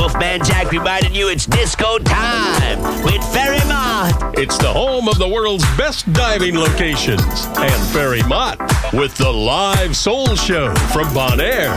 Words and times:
Wolfman 0.00 0.42
Jack 0.42 0.70
reminding 0.72 1.14
you 1.14 1.28
it's 1.28 1.44
disco 1.44 1.98
time 1.98 2.82
with 3.04 3.22
Ferry 3.34 3.58
Mott. 3.68 4.38
It's 4.38 4.56
the 4.56 4.72
home 4.72 5.08
of 5.08 5.18
the 5.18 5.28
world's 5.28 5.64
best 5.76 6.10
diving 6.14 6.56
locations. 6.56 7.20
And 7.58 7.82
Ferry 7.92 8.22
Mott 8.22 8.58
with 8.94 9.14
the 9.18 9.30
live 9.30 9.94
soul 9.94 10.34
show 10.36 10.74
from 10.94 11.08
Bonaire. 11.08 11.74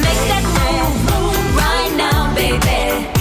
Make 0.00 0.22
that 0.30 0.44
move, 0.56 1.04
move 1.04 1.56
right 1.56 1.94
now, 1.98 2.34
baby. 2.34 3.15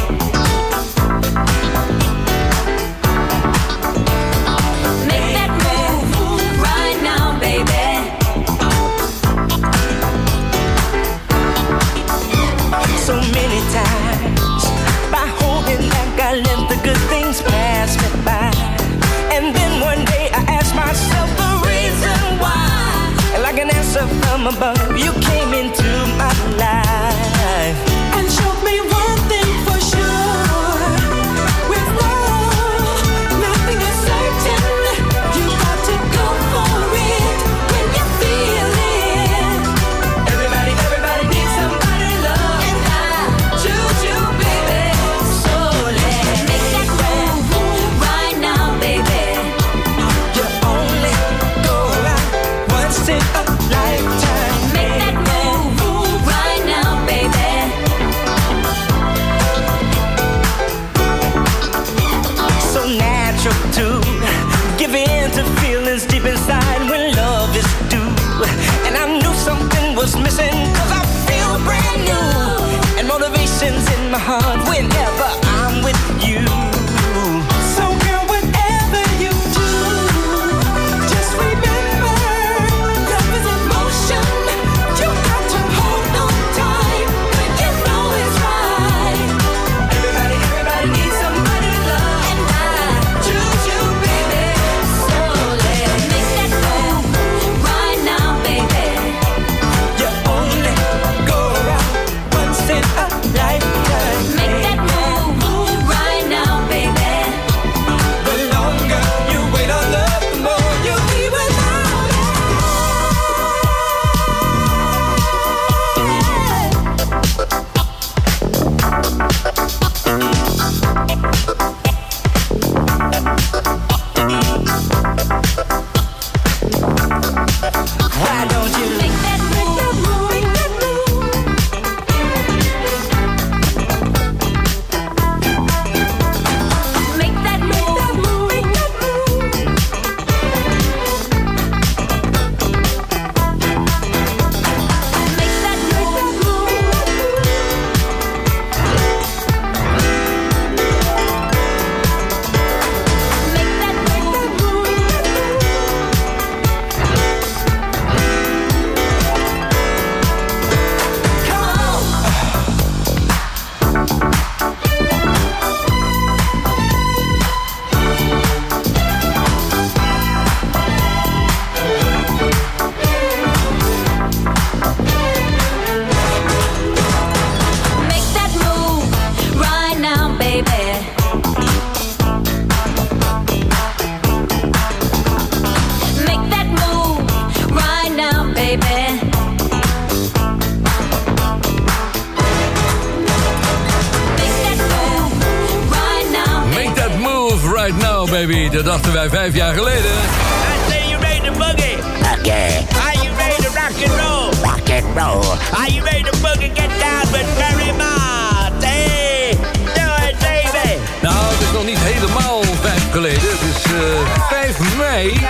Vijf 199.36 199.56
jaar 199.56 199.74
geleden. 199.74 200.12
I 200.12 200.92
say 200.92 201.10
you 201.10 201.22
ready 201.22 201.40
to 201.40 201.52
boogie. 201.52 201.98
Okay, 202.40 202.70
Are 203.06 203.16
you 203.24 203.30
ready 203.38 203.58
to 203.64 203.70
rock 203.80 203.96
and 204.06 204.16
roll? 204.22 204.50
rock 204.64 204.90
and 204.98 205.06
roll. 205.18 205.44
Are 205.80 205.92
you 205.94 206.04
ready 206.04 206.24
to 206.24 206.38
boogie? 206.38 206.72
Get 206.74 206.90
down 207.04 207.26
with 207.36 207.48
Ferry 207.58 207.92
Mott. 208.02 208.84
Hey, 208.84 209.58
do 209.98 210.06
it, 210.28 210.36
baby. 210.40 211.00
Nou, 211.22 211.36
het 211.54 211.62
is 211.62 211.72
nog 211.74 211.86
niet 211.86 212.00
helemaal 212.00 212.62
vijf 212.82 213.12
geleden. 213.12 213.42
Het 213.42 213.64
is 213.76 213.84
eh 213.84 214.50
5 214.50 214.98
mei 214.98 215.48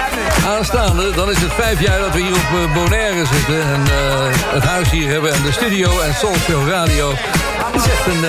aanstaande. 0.47 1.11
Dan 1.11 1.29
is 1.29 1.41
het 1.41 1.53
vijf 1.53 1.79
jaar 1.81 1.99
dat 1.99 2.13
we 2.13 2.19
hier 2.21 2.35
op 2.43 2.49
eh, 2.59 2.73
Bonaire 2.73 3.25
zitten. 3.25 3.61
En 3.73 3.81
eh, 3.81 4.53
het 4.53 4.63
huis 4.63 4.89
hier 4.89 5.09
hebben 5.09 5.33
en 5.33 5.41
de 5.41 5.51
studio 5.51 5.99
en 5.99 6.13
Soul 6.13 6.35
Show 6.49 6.69
Radio. 6.69 7.13
Het 7.73 7.85
is 7.85 7.91
echt 7.91 8.05
een... 8.05 8.23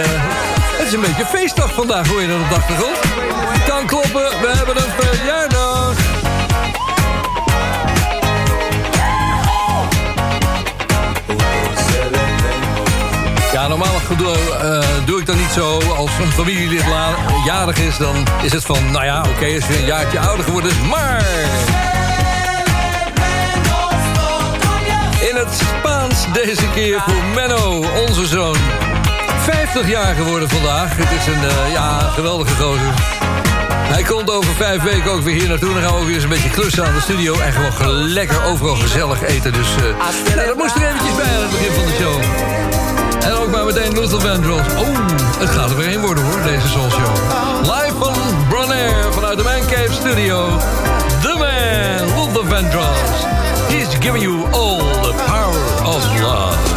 het 0.87 0.95
is 0.95 1.01
een 1.01 1.15
beetje 1.15 1.39
feestdag 1.39 1.73
vandaag, 1.73 2.09
hoor 2.09 2.21
je 2.21 2.29
dat 2.29 2.41
op 2.41 2.49
de 2.49 2.55
achtergrond? 2.55 2.99
Kan 3.67 3.87
kloppen, 3.87 4.41
we 4.41 4.53
hebben 4.57 4.77
een 4.77 4.93
verjaardag. 4.99 5.95
Ja, 13.53 13.69
normaal 13.69 14.01
doe, 14.17 14.37
eh, 14.61 15.07
doe 15.07 15.21
ik 15.21 15.27
dat 15.27 15.37
niet 15.37 15.51
zo. 15.51 15.81
Als 15.97 16.11
een 16.21 16.33
familielid 16.33 16.85
jarig 17.45 17.79
is, 17.79 17.97
dan 17.97 18.27
is 18.43 18.53
het 18.53 18.65
van... 18.65 18.91
Nou 18.91 19.05
ja, 19.05 19.21
oké, 19.21 19.55
als 19.55 19.67
je 19.67 19.79
een 19.79 19.85
jaartje 19.85 20.19
ouder 20.19 20.45
geworden 20.45 20.71
is. 20.71 20.77
Maar... 20.89 21.25
In 25.29 25.37
het 25.37 25.49
Spaans 25.55 26.33
deze 26.33 26.71
keer 26.75 27.01
voor 27.01 27.25
Menno, 27.35 27.85
onze 28.09 28.27
zoon. 28.27 28.57
50 29.47 29.89
jaar 29.89 30.15
geworden 30.15 30.49
vandaag. 30.49 30.97
Het 30.97 31.11
is 31.21 31.27
een 31.27 31.49
eh, 31.49 31.73
ja, 31.73 31.99
geweldige 31.99 32.55
gozer. 32.55 32.95
Hij 33.71 34.03
komt 34.03 34.31
over 34.31 34.55
vijf 34.55 34.83
weken 34.83 35.11
ook 35.11 35.21
weer 35.21 35.35
hier 35.35 35.49
naartoe. 35.49 35.73
Dan 35.73 35.83
gaan 35.83 35.93
we 35.93 35.99
ook 35.99 36.05
weer 36.05 36.15
eens 36.15 36.23
een 36.23 36.29
beetje 36.29 36.51
klussen 36.51 36.87
aan 36.87 36.95
de 36.95 37.01
studio. 37.01 37.39
En 37.39 37.53
gewoon 37.53 37.95
lekker 37.95 38.45
overal 38.45 38.75
gezellig 38.75 39.23
eten. 39.23 39.53
Dus 39.53 39.69
eh, 39.77 40.35
nou, 40.35 40.47
dat 40.47 40.57
moest 40.57 40.75
er 40.75 40.83
eventjes 40.83 41.15
bij 41.15 41.35
aan 41.35 41.43
het 41.43 41.51
begin 41.51 41.73
van 41.73 41.85
de 41.87 41.95
show. 42.01 42.17
En 43.25 43.33
ook 43.33 43.51
maar 43.51 43.65
meteen 43.65 43.93
Luther 43.93 44.21
Vandross. 44.21 44.75
Oh, 44.75 44.97
het 45.39 45.51
gaat 45.51 45.71
er 45.71 45.77
weer 45.77 45.95
een 45.95 46.01
worden 46.01 46.25
hoor, 46.25 46.43
deze 46.43 46.69
Soul. 46.69 46.89
Live 47.61 47.95
van 47.99 48.15
Bonaire 48.49 49.13
vanuit 49.13 49.39
de 49.39 49.45
Man 49.45 49.67
Cave 49.67 49.93
Studio. 49.93 50.59
The 51.23 51.35
man, 51.39 52.25
Luther 52.25 52.47
Vandross. 52.49 53.25
He's 53.69 53.95
giving 54.01 54.23
you 54.23 54.45
all 54.53 54.79
the 54.79 55.15
power 55.27 55.87
of 55.95 56.21
love. 56.21 56.76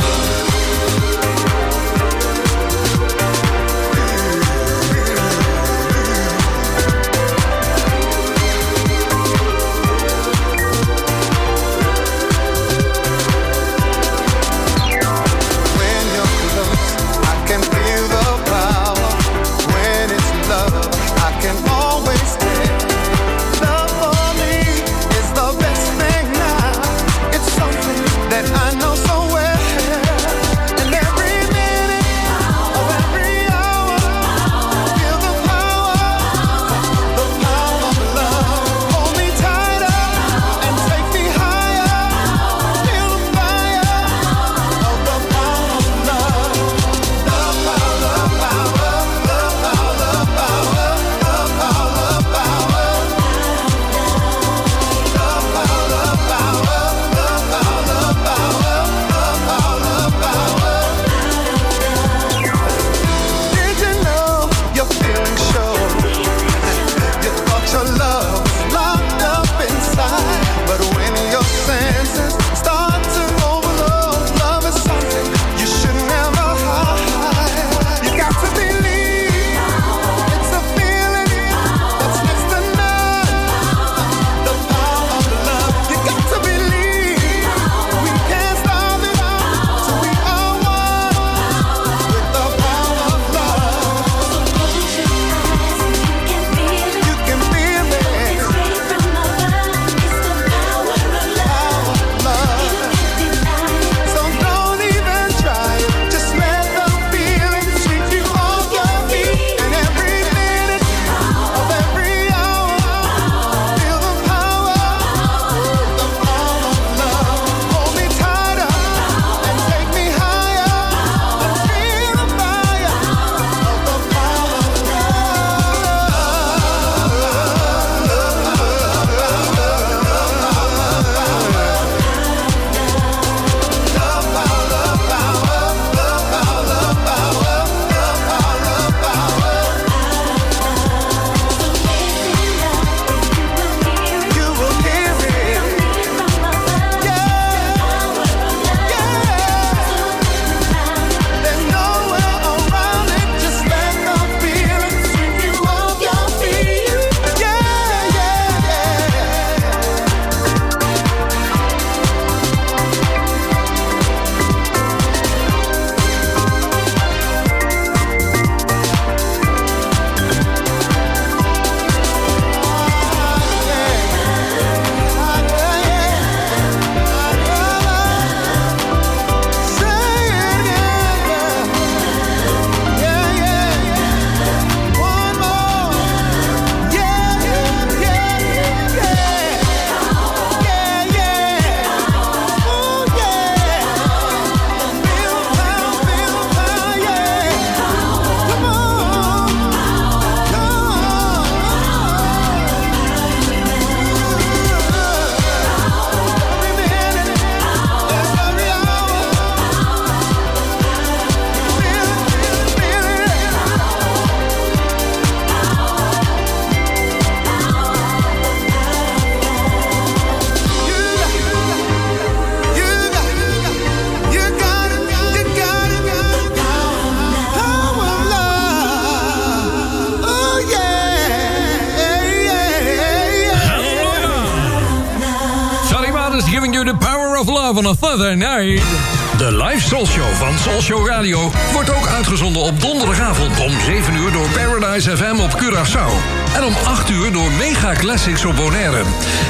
Love 238.20 238.32
on 238.32 238.42
a 238.42 238.50
Thursday 238.50 238.66
Night. 238.66 239.38
De 239.38 239.64
live 239.64 239.88
Soul 239.88 240.08
Show 240.08 240.34
van 240.34 240.58
Soul 240.58 240.82
Show 240.82 241.08
Radio 241.08 241.52
wordt 241.74 241.90
ook 241.90 242.08
uitgezonden 242.08 242.62
op 242.62 242.82
donderdagavond 242.82 243.60
om 243.60 243.72
7 243.80 244.16
uur 244.16 244.32
door 244.32 244.50
Paradise 244.50 245.18
FM 245.18 245.40
op 245.40 245.52
Curaçao. 245.52 246.12
En 246.56 246.64
om 246.64 246.74
8 246.86 247.10
uur 247.10 247.32
door 247.32 247.52
Mega 247.52 247.94
Classics 247.94 248.46
op 248.46 248.56
Bonaire. 248.56 249.04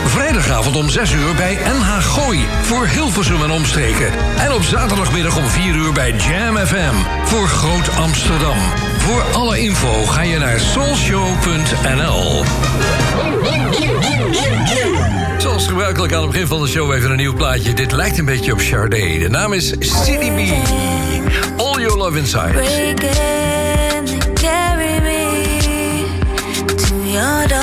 Vrijdagavond 0.05 0.75
om 0.75 0.89
6 0.89 1.11
uur 1.11 1.35
bij 1.35 1.53
NH 1.53 2.03
Gooi 2.03 2.45
voor 2.61 2.87
Hilversum 2.87 3.43
en 3.43 3.51
omstreken. 3.51 4.11
En 4.37 4.51
op 4.51 4.63
zaterdagmiddag 4.63 5.37
om 5.37 5.47
4 5.47 5.75
uur 5.75 5.93
bij 5.93 6.11
Jam 6.11 6.57
FM 6.57 6.95
voor 7.23 7.47
Groot 7.47 7.89
Amsterdam. 7.95 8.88
Voor 8.99 9.21
alle 9.33 9.59
info 9.59 10.05
ga 10.05 10.21
je 10.21 10.37
naar 10.37 10.59
soulshow.nl. 10.59 12.43
Zoals 15.37 15.67
gebruikelijk 15.67 16.13
aan 16.13 16.21
het 16.21 16.31
begin 16.31 16.47
van 16.47 16.61
de 16.61 16.67
show 16.67 16.93
even 16.93 17.09
een 17.11 17.17
nieuw 17.17 17.33
plaatje. 17.33 17.73
Dit 17.73 17.91
lijkt 17.91 18.17
een 18.17 18.25
beetje 18.25 18.51
op 18.51 18.59
Sade. 18.61 19.17
De 19.19 19.29
naam 19.29 19.53
is 19.53 19.71
CDB. 19.77 20.51
All 21.57 21.81
Your 21.81 21.97
Love 21.97 22.17
Inside. 22.17 22.51
Break 22.51 23.03
and 23.97 24.33
carry 24.33 24.99
me 25.01 25.43
to 26.75 26.95
your 27.11 27.58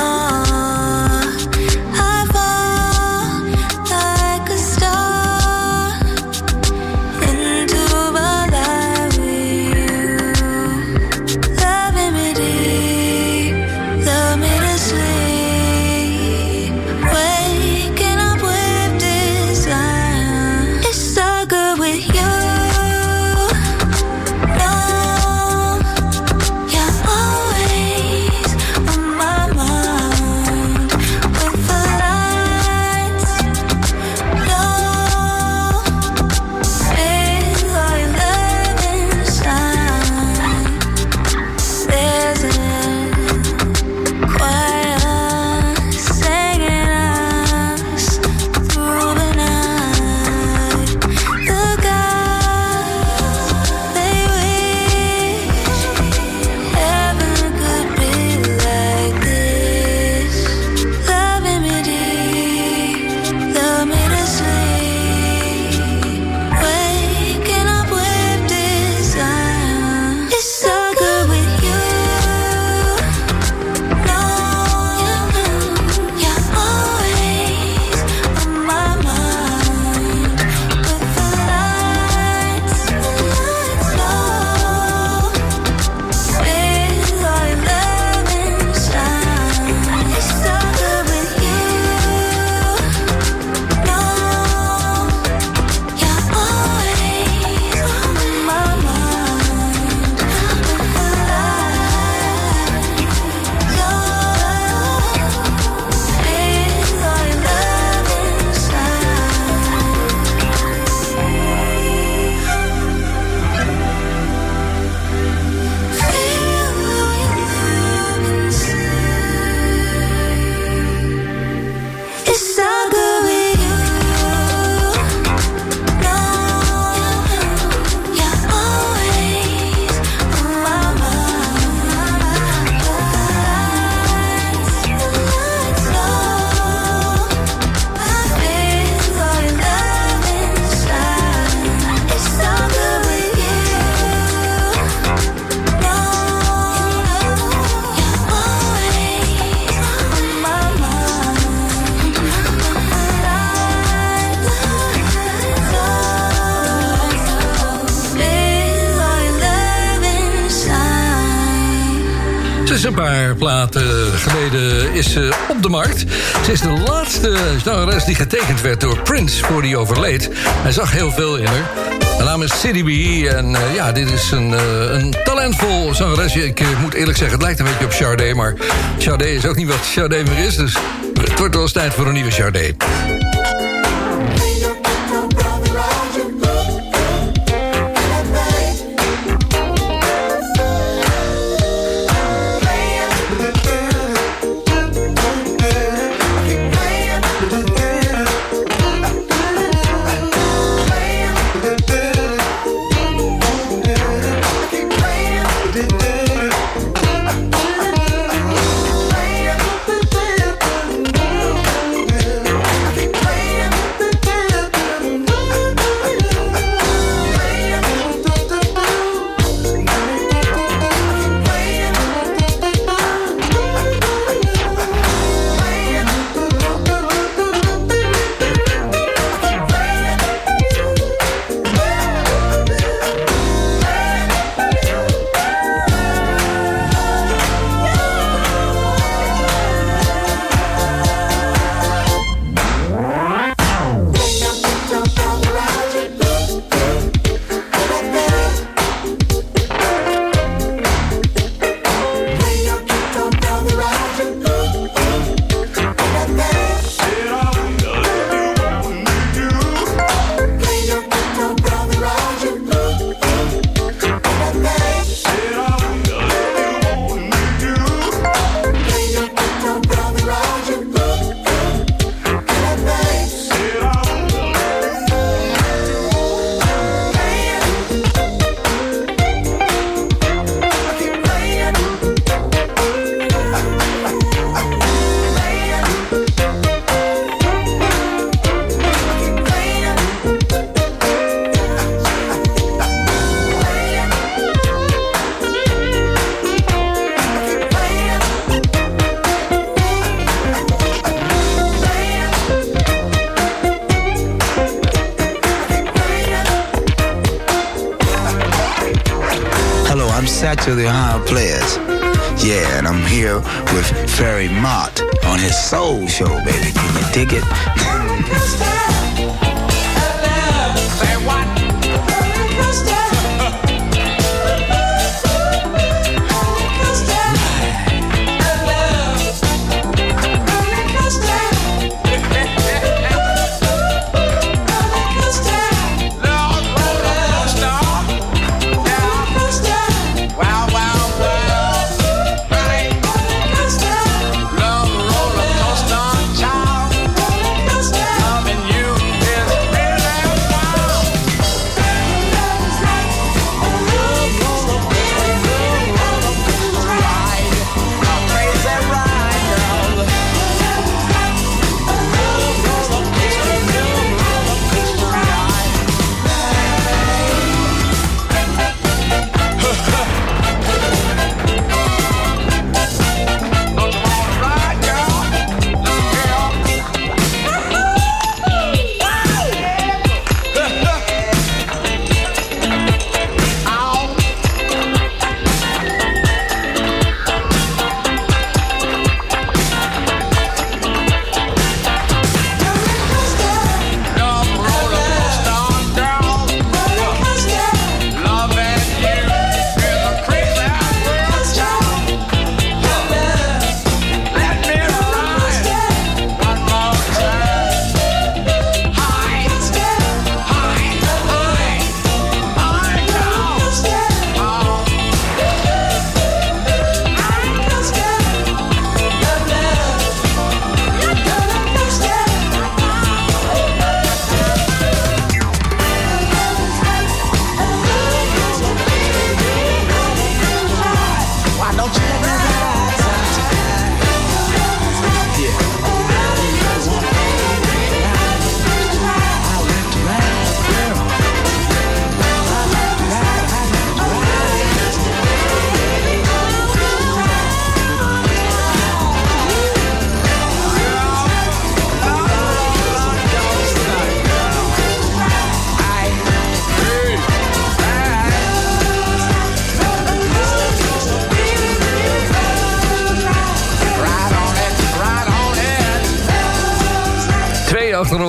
is 164.97 165.13
ze 165.13 165.33
op 165.49 165.63
de 165.63 165.69
markt. 165.69 166.05
Ze 166.45 166.53
is 166.53 166.61
de 166.61 166.71
laatste 166.71 167.37
zangeres 167.65 168.05
die 168.05 168.15
getekend 168.15 168.61
werd 168.61 168.81
door 168.81 169.03
Prince 169.03 169.45
voor 169.45 169.63
die 169.63 169.77
overleed. 169.77 170.29
Hij 170.49 170.73
zag 170.73 170.93
heel 170.93 171.11
veel 171.11 171.37
in 171.37 171.47
haar. 171.47 171.71
Haar 172.17 172.25
naam 172.25 172.43
is 172.43 172.61
City 172.61 172.83
B. 172.83 172.89
En 173.27 173.55
eh, 173.55 173.75
ja, 173.75 173.93
dit 173.93 174.11
is 174.11 174.31
een, 174.31 174.55
eh, 174.55 174.93
een 174.93 175.15
talentvol 175.25 175.95
zangeres. 175.95 176.37
Ik 176.37 176.61
eh, 176.61 176.67
moet 176.81 176.95
eerlijk 176.95 177.19
zeggen, 177.19 177.37
het 177.37 177.47
lijkt 177.47 177.61
een 177.61 177.67
beetje 177.67 177.85
op 177.85 177.93
Sade. 177.93 178.35
Maar 178.35 178.55
Sade 178.99 179.35
is 179.35 179.47
ook 179.47 179.57
niet 179.57 179.69
wat 179.69 179.85
Sade 179.85 180.23
meer 180.29 180.45
is. 180.45 180.57
Dus 180.57 180.77
het 181.21 181.39
wordt 181.39 181.55
wel 181.55 181.63
eens 181.63 181.73
tijd 181.73 181.95
voor 181.95 182.07
een 182.07 182.15
nieuwe 182.15 182.33
Sade. 182.33 182.75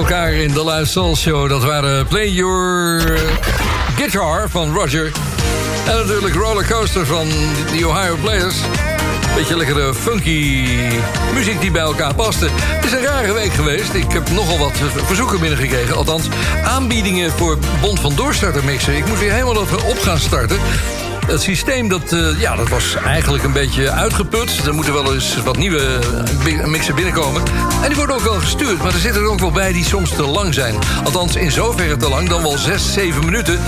Elkaar 0.09 0.33
in 0.33 0.53
de 0.53 0.65
Live 0.65 0.85
Soul 0.85 1.15
Show. 1.15 1.49
Dat 1.49 1.63
waren 1.63 2.07
Play 2.07 2.29
Your 2.29 3.01
Guitar 3.95 4.49
van 4.49 4.73
Roger. 4.73 5.11
En 5.87 5.95
natuurlijk 5.95 6.35
Rollercoaster 6.35 7.05
van 7.05 7.27
de 7.71 7.87
Ohio 7.87 8.15
Players. 8.21 8.55
Beetje 9.35 9.57
lekkere 9.57 9.93
funky 9.93 10.65
muziek 11.33 11.61
die 11.61 11.71
bij 11.71 11.81
elkaar 11.81 12.15
paste. 12.15 12.47
Het 12.51 12.85
is 12.85 12.91
een 12.91 13.03
rare 13.03 13.33
week 13.33 13.53
geweest. 13.53 13.93
Ik 13.93 14.11
heb 14.11 14.29
nogal 14.29 14.57
wat 14.57 14.71
verzoeken 15.05 15.39
binnengekregen. 15.39 15.95
Althans, 15.95 16.25
aanbiedingen 16.63 17.31
voor 17.31 17.57
Bond 17.81 17.99
van 17.99 18.15
Doorstarter 18.15 18.63
mixen. 18.63 18.97
Ik 18.97 19.07
moet 19.07 19.19
weer 19.19 19.31
helemaal 19.31 19.61
op 19.87 19.99
gaan 20.01 20.19
starten. 20.19 20.57
Het 21.27 21.41
systeem 21.41 21.87
dat, 21.87 22.11
uh, 22.11 22.39
ja, 22.39 22.55
dat 22.55 22.69
was 22.69 22.95
eigenlijk 22.95 23.43
een 23.43 23.53
beetje 23.53 23.91
uitgeput. 23.91 24.65
Er 24.65 24.73
moeten 24.73 24.93
wel 24.93 25.13
eens 25.13 25.37
wat 25.43 25.57
nieuwe 25.57 25.99
eh, 26.45 26.65
mixen 26.65 26.95
binnenkomen. 26.95 27.41
En 27.81 27.87
die 27.87 27.95
worden 27.95 28.15
ook 28.15 28.21
wel 28.21 28.39
gestuurd, 28.39 28.77
maar 28.77 28.93
er 28.93 28.99
zitten 28.99 29.21
er 29.21 29.27
ook 29.27 29.39
wel 29.39 29.51
bij 29.51 29.73
die 29.73 29.85
soms 29.85 30.09
te 30.09 30.23
lang 30.23 30.53
zijn. 30.53 30.75
Althans, 31.03 31.35
in 31.35 31.51
zoverre 31.51 31.97
te 31.97 32.09
lang, 32.09 32.29
dan 32.29 32.41
wel 32.41 32.57
6, 32.57 32.93
7 32.93 33.25
minuten. 33.25 33.59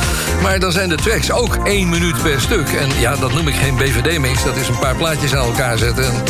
Maar 0.42 0.60
dan 0.60 0.72
zijn 0.72 0.90
de 0.90 0.96
tracks 0.96 1.32
ook 1.32 1.56
1 1.64 1.90
minuut 1.90 2.22
per 2.22 2.42
stuk. 2.42 2.70
En 2.70 2.90
ja, 3.00 3.16
dat 3.16 3.34
noem 3.34 3.48
ik 3.48 3.56
geen 3.56 3.76
BVD-mix, 3.76 4.44
dat 4.44 4.58
is 4.58 4.68
een 4.68 4.80
paar 4.80 4.96
plaatjes 4.96 5.36
aan 5.36 5.46
elkaar 5.46 5.78
zetten. 5.78 6.04
En 6.06 6.24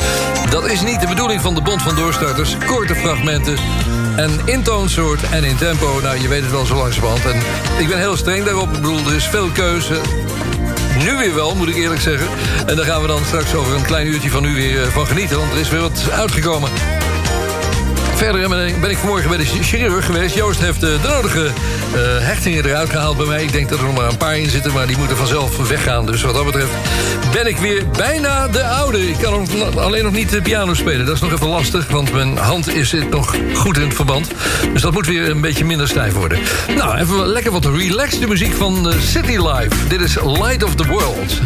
dat 0.49 0.69
is 0.69 0.81
niet 0.81 1.01
de 1.01 1.07
bedoeling 1.07 1.41
van 1.41 1.55
de 1.55 1.61
Bond 1.61 1.81
van 1.81 1.95
Doorstarters. 1.95 2.57
Korte 2.65 2.95
fragmenten. 2.95 3.55
En 4.15 4.39
in 4.45 4.63
toonsoort 4.63 5.21
en 5.29 5.43
in 5.43 5.57
tempo, 5.57 5.99
nou 6.03 6.21
je 6.21 6.27
weet 6.27 6.41
het 6.41 6.51
wel 6.51 6.65
zo 6.65 6.75
langzamerhand. 6.75 7.25
En 7.25 7.41
ik 7.77 7.87
ben 7.87 7.97
heel 7.97 8.17
streng 8.17 8.45
daarop. 8.45 8.67
Ik 8.67 8.81
bedoel, 8.81 8.99
er 9.07 9.15
is 9.15 9.27
veel 9.27 9.49
keuze. 9.49 10.01
Nu 11.03 11.17
weer 11.17 11.35
wel, 11.35 11.55
moet 11.55 11.67
ik 11.67 11.75
eerlijk 11.75 12.01
zeggen. 12.01 12.27
En 12.65 12.75
daar 12.75 12.85
gaan 12.85 13.01
we 13.01 13.07
dan 13.07 13.25
straks 13.25 13.53
over 13.53 13.75
een 13.75 13.85
klein 13.85 14.07
uurtje 14.07 14.29
van 14.29 14.45
u 14.45 14.55
weer 14.55 14.81
eh, 14.81 14.87
van 14.87 15.07
genieten. 15.07 15.37
Want 15.37 15.51
er 15.51 15.59
is 15.59 15.69
weer 15.69 15.81
wat 15.81 16.09
uitgekomen. 16.11 16.69
Verder 18.19 18.49
ben 18.79 18.89
ik 18.89 18.97
vanmorgen 18.97 19.29
bij 19.29 19.37
de 19.37 19.45
chirurg 19.45 20.05
geweest. 20.05 20.35
Joost 20.35 20.59
heeft 20.59 20.83
eh, 20.83 20.89
de 21.01 21.07
nodige 21.07 21.45
uh, 21.45 21.51
hechtingen 22.19 22.65
eruit 22.65 22.89
gehaald 22.89 23.17
bij 23.17 23.25
mij. 23.25 23.43
Ik 23.43 23.51
denk 23.51 23.69
dat 23.69 23.79
er 23.79 23.85
nog 23.85 23.95
maar 23.95 24.09
een 24.09 24.17
paar 24.17 24.37
in 24.37 24.49
zitten, 24.49 24.73
maar 24.73 24.87
die 24.87 24.97
moeten 24.97 25.17
vanzelf 25.17 25.67
weggaan. 25.67 26.05
Dus 26.05 26.21
wat 26.21 26.33
dat 26.33 26.45
betreft 26.45 26.71
ben 27.31 27.47
ik 27.47 27.57
weer 27.57 27.87
bijna 27.97 28.47
de 28.47 28.63
oude. 28.63 29.09
Ik 29.09 29.17
kan 29.21 29.47
alleen 29.77 30.03
nog 30.03 30.13
niet 30.13 30.29
de 30.29 30.41
piano 30.41 30.73
spelen. 30.73 31.05
Dat 31.05 31.15
is 31.15 31.21
nog 31.21 31.31
even 31.31 31.47
lastig, 31.47 31.87
want 31.87 32.13
mijn 32.13 32.37
hand 32.37 32.73
is 32.75 32.95
nog 33.09 33.35
goed 33.53 33.77
in 33.77 33.83
het 33.83 33.95
verband. 33.95 34.31
Dus 34.73 34.81
dat 34.81 34.93
moet 34.93 35.07
weer 35.07 35.29
een 35.29 35.41
beetje 35.41 35.65
minder 35.65 35.87
stijf 35.87 36.13
worden. 36.13 36.39
Nou, 36.75 36.97
even 36.97 37.27
lekker 37.27 37.51
wat 37.51 37.65
relaxed 37.65 38.27
muziek 38.27 38.53
van 38.53 38.93
City 39.01 39.37
Life. 39.37 39.87
Dit 39.87 40.01
is 40.01 40.15
Light 40.15 40.63
of 40.63 40.75
the 40.75 40.87
World. 40.87 41.39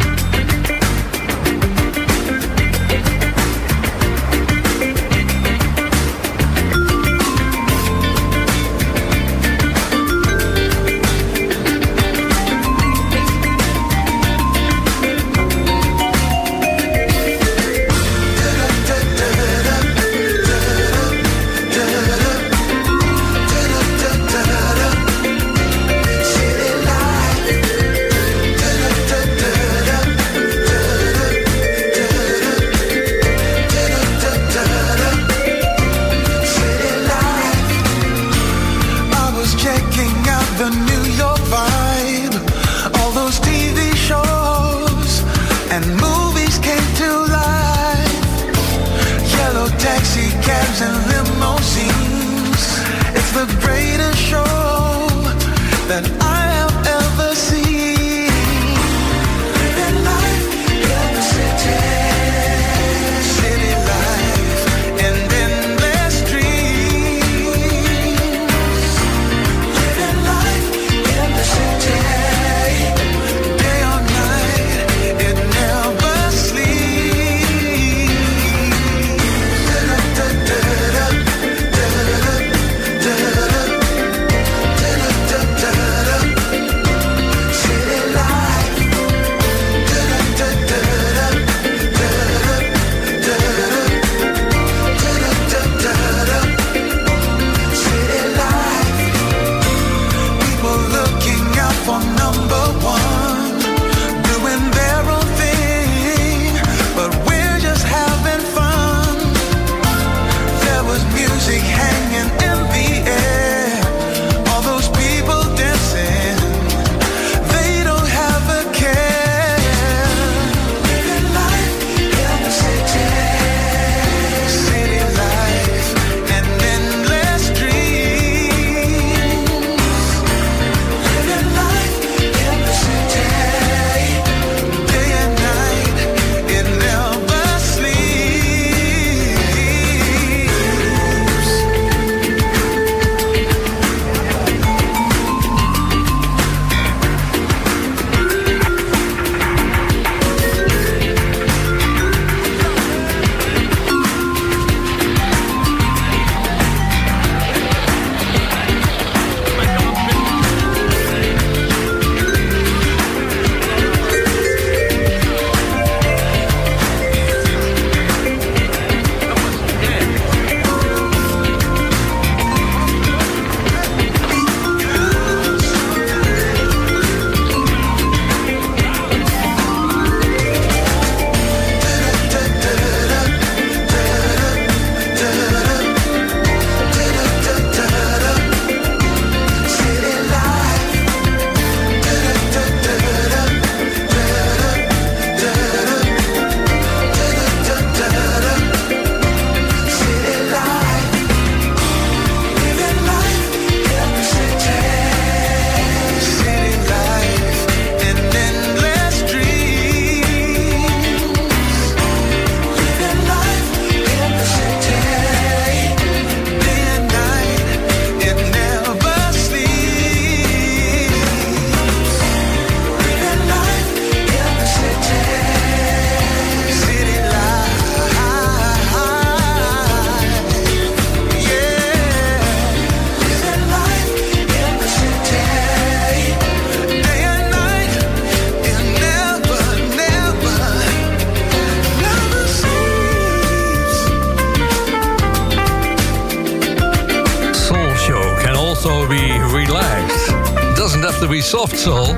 Soft 251.66 251.78
soul. 251.78 252.14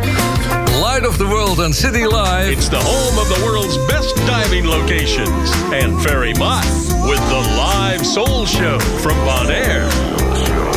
Light 0.81 1.05
of 1.05 1.19
the 1.19 1.27
World 1.27 1.61
and 1.61 1.75
City 1.75 2.05
Life. 2.07 2.51
It's 2.51 2.69
the 2.69 2.81
home 2.81 3.19
of 3.19 3.29
the 3.29 3.45
world's 3.45 3.77
best 3.87 4.17
diving 4.27 4.67
locations. 4.67 5.51
And 5.73 6.01
Ferry 6.03 6.35
Mott 6.35 6.65
with 7.09 7.21
the 7.29 7.43
live 7.57 8.05
soul 8.05 8.47
show 8.47 8.79
from 8.79 9.15
Bonaire. 9.27 9.89
Very 10.37 10.76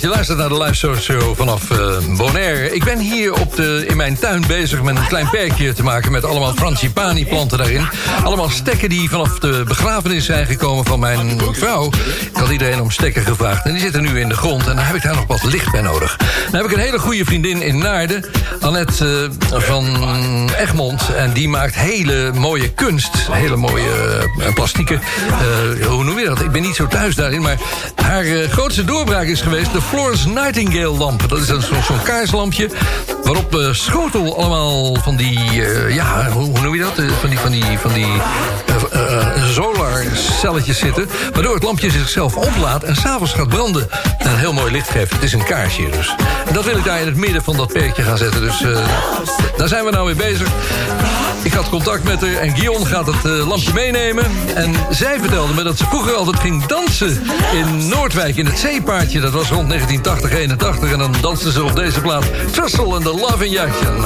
dat 0.00 0.10
je 0.10 0.16
luistert 0.16 0.38
naar 0.38 0.48
de 0.48 0.62
live 0.62 1.00
show 1.00 1.36
vanaf 1.36 1.70
eh, 1.70 2.16
Bonaire. 2.16 2.74
Ik 2.74 2.84
ben 2.84 2.98
hier 2.98 3.32
op 3.32 3.56
de, 3.56 3.84
in 3.88 3.96
mijn 3.96 4.18
tuin 4.18 4.44
bezig 4.46 4.82
met 4.82 4.96
een 4.96 5.06
klein 5.06 5.30
perkje 5.30 5.72
te 5.72 5.82
maken... 5.82 6.12
met 6.12 6.24
allemaal 6.24 6.52
frangipani 6.54 7.26
planten 7.26 7.58
daarin. 7.58 7.88
Allemaal 8.24 8.48
stekken 8.48 8.88
die 8.88 9.10
vanaf 9.10 9.38
de 9.38 9.64
begrafenis 9.68 10.24
zijn 10.24 10.46
gekomen 10.46 10.84
van 10.84 11.00
mijn 11.00 11.40
vrouw. 11.52 11.86
Ik 12.20 12.30
had 12.32 12.50
iedereen 12.50 12.80
om 12.80 12.90
stekken 12.90 13.22
gevraagd 13.22 13.64
en 13.64 13.72
die 13.72 13.80
zitten 13.80 14.02
nu 14.02 14.20
in 14.20 14.28
de 14.28 14.34
grond... 14.34 14.60
en 14.66 14.76
dan 14.76 14.84
heb 14.84 14.96
ik 14.96 15.02
daar 15.02 15.14
nog 15.14 15.26
wat 15.26 15.42
licht 15.42 15.72
bij 15.72 15.80
nodig. 15.80 16.16
Dan 16.50 16.60
heb 16.60 16.70
ik 16.70 16.76
een 16.76 16.82
hele 16.82 16.98
goede 16.98 17.24
vriendin 17.24 17.62
in 17.62 17.78
Naarden, 17.78 18.24
Annette 18.60 19.30
eh, 19.52 19.60
van 19.60 19.86
Egmond... 20.58 21.14
en 21.16 21.32
die 21.32 21.48
maakt 21.48 21.74
hele 21.74 22.32
mooie 22.34 22.68
kunst, 22.68 23.28
hele 23.30 23.56
mooie 23.56 23.88
uh. 24.38 24.64
Eh, 24.70 25.86
hoe 25.86 26.04
noem 26.04 26.18
je 26.18 26.24
dat? 26.24 26.40
Ik 26.40 26.50
ben 26.50 26.62
niet 26.62 26.76
zo 26.76 26.86
thuis 26.86 27.14
daarin, 27.14 27.42
maar 27.42 27.56
haar 27.94 28.24
grootste 28.50 28.84
doorbraak 28.84 29.26
is 29.26 29.40
geweest... 29.40 29.72
de 29.72 29.80
Florence 29.90 30.28
Nightingale 30.28 30.96
lamp. 30.98 31.28
Dat 31.28 31.38
is 31.38 31.48
een- 31.48 31.62
zo- 31.62 31.74
zo'n 31.86 32.02
kaarslampje 32.02 32.70
waarop 33.24 33.54
eh, 33.56 33.68
schotel 33.72 34.38
allemaal 34.38 34.94
van 35.02 35.16
die... 35.16 35.38
eh, 35.64 35.94
ja, 35.94 36.30
hoe, 36.30 36.60
noem 36.60 36.74
je 36.74 36.80
dat? 36.80 36.98
Eh, 36.98 37.04
van 37.20 37.28
die, 37.30 37.38
van 37.38 37.50
die, 37.50 37.78
van 37.78 37.92
die 37.92 38.06
solarcelletjes 39.52 40.78
zitten... 40.78 41.08
waardoor 41.32 41.54
het 41.54 41.62
lampje 41.62 41.90
zichzelf 41.90 42.36
oplaadt 42.36 42.84
en 42.84 42.96
s'avonds 42.96 43.32
gaat 43.32 43.48
branden. 43.48 43.88
En 44.18 44.30
een 44.30 44.38
heel 44.38 44.52
mooi 44.52 44.72
licht 44.72 44.90
geeft. 44.90 45.12
Het 45.12 45.22
is 45.22 45.32
een 45.32 45.44
kaarsje 45.44 45.90
dus. 45.90 46.14
En 46.46 46.54
dat 46.54 46.64
wil 46.64 46.76
ik 46.76 46.84
daar 46.84 47.00
in 47.00 47.06
het 47.06 47.16
midden 47.16 47.42
van 47.44 47.56
dat 47.56 47.72
perkje 47.72 48.02
gaan 48.02 48.18
zetten. 48.18 48.40
Dus 48.40 48.64
daar 49.56 49.68
zijn 49.68 49.84
we 49.84 49.90
nou 49.90 50.04
mee 50.06 50.14
bezig. 50.14 50.48
Ik 51.42 51.52
had 51.52 51.68
contact 51.68 52.04
met 52.04 52.20
haar 52.20 52.34
en 52.34 52.56
Guion 52.56 52.86
gaat 52.86 53.06
het 53.06 53.24
eh, 53.24 53.48
lampje 53.48 53.72
meenemen. 53.72 54.24
En 54.54 54.74
zij 54.90 55.18
vertelde 55.18 55.54
me 55.54 55.62
dat 55.62 55.78
ze 55.78 55.84
vroeger 55.84 56.14
altijd 56.14 56.38
ging 56.38 56.66
dansen 56.66 57.22
in 57.52 57.88
Noordwijk 57.88 58.36
in 58.36 58.46
het 58.46 58.58
zeepaardje. 58.58 59.20
Dat 59.20 59.32
was 59.32 59.48
rond 59.48 59.68
1980, 59.68 60.38
81. 60.38 60.92
En 60.92 60.98
dan 60.98 61.14
dansten 61.20 61.52
ze 61.52 61.64
op 61.64 61.76
deze 61.76 62.00
plaat 62.00 62.24
Trussel 62.52 62.96
en 62.96 63.02
the 63.02 63.14
Love 63.14 63.46
in 63.46 63.58
Action. 63.58 64.04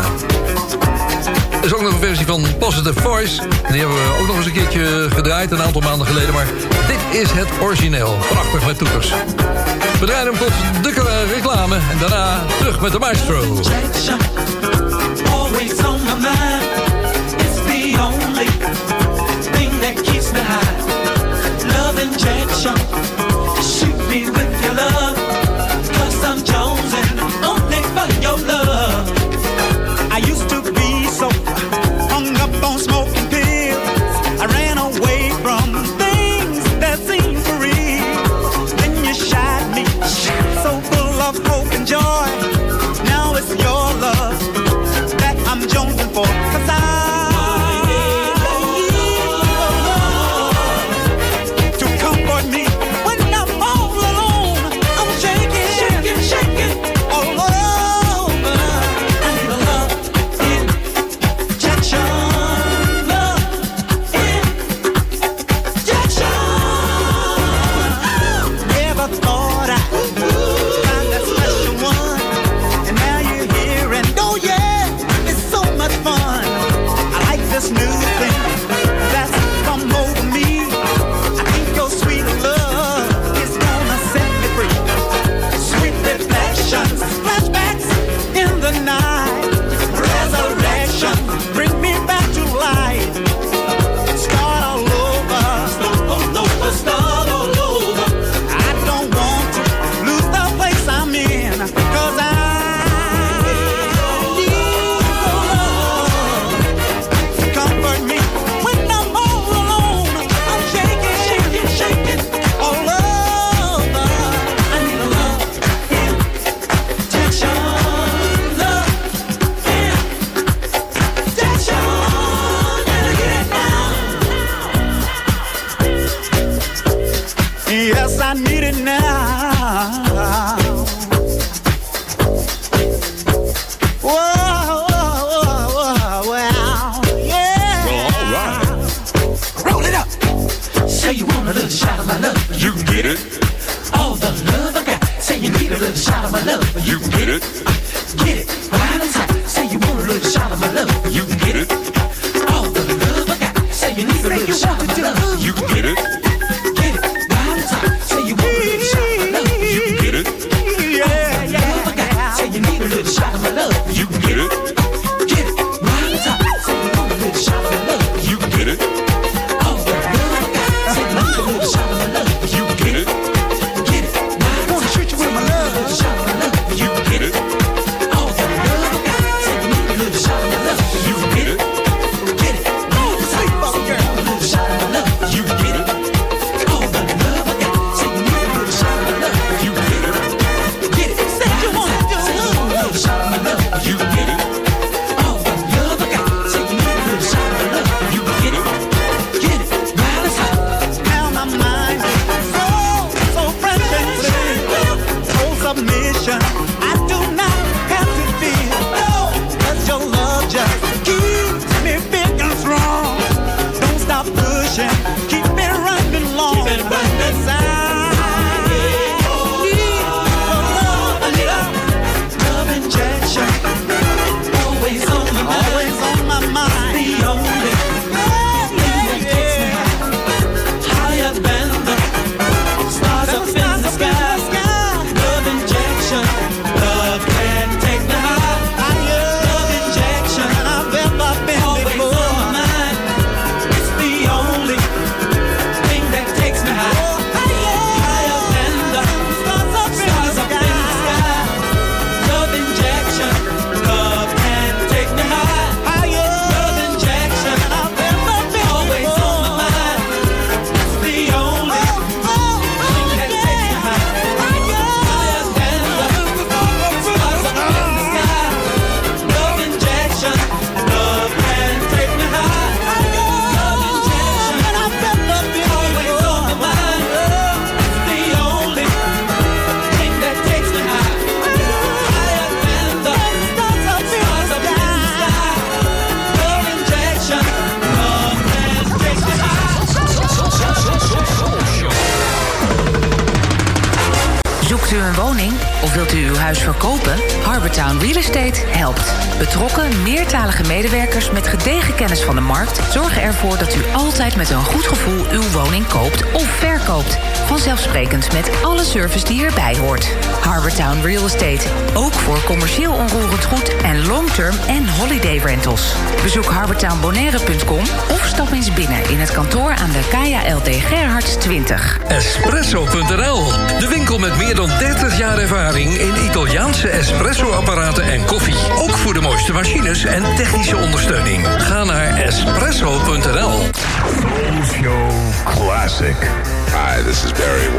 Er 1.64 1.64
is 1.64 1.74
ook 1.74 1.82
nog 1.82 1.92
een 1.92 1.98
versie 1.98 2.26
van 2.26 2.44
Positive 2.58 3.00
Voice. 3.00 3.42
En 3.42 3.72
die 3.72 3.80
hebben 3.80 3.96
we 3.96 4.18
ook 4.20 4.26
nog 4.26 4.36
eens 4.36 4.46
een 4.46 4.52
keertje 4.52 5.08
gedraaid, 5.10 5.50
een 5.50 5.62
aantal 5.62 5.80
maanden 5.80 6.06
geleden. 6.06 6.34
Maar 6.34 6.46
dit 6.86 7.20
is 7.22 7.30
het 7.30 7.48
origineel. 7.60 8.16
Prachtig 8.28 8.66
met 8.66 8.78
toeters. 8.78 9.12
We 10.00 10.06
draaien 10.06 10.26
hem 10.26 10.38
tot 10.38 10.52
de 10.82 11.32
reclame. 11.34 11.76
En 11.90 11.98
daarna 12.00 12.44
terug 12.58 12.80
met 12.80 12.92
de 12.92 12.98
maestro. 12.98 13.40
Always 15.30 15.84
on 15.86 16.02
my 16.02 16.14
mind. 16.20 16.63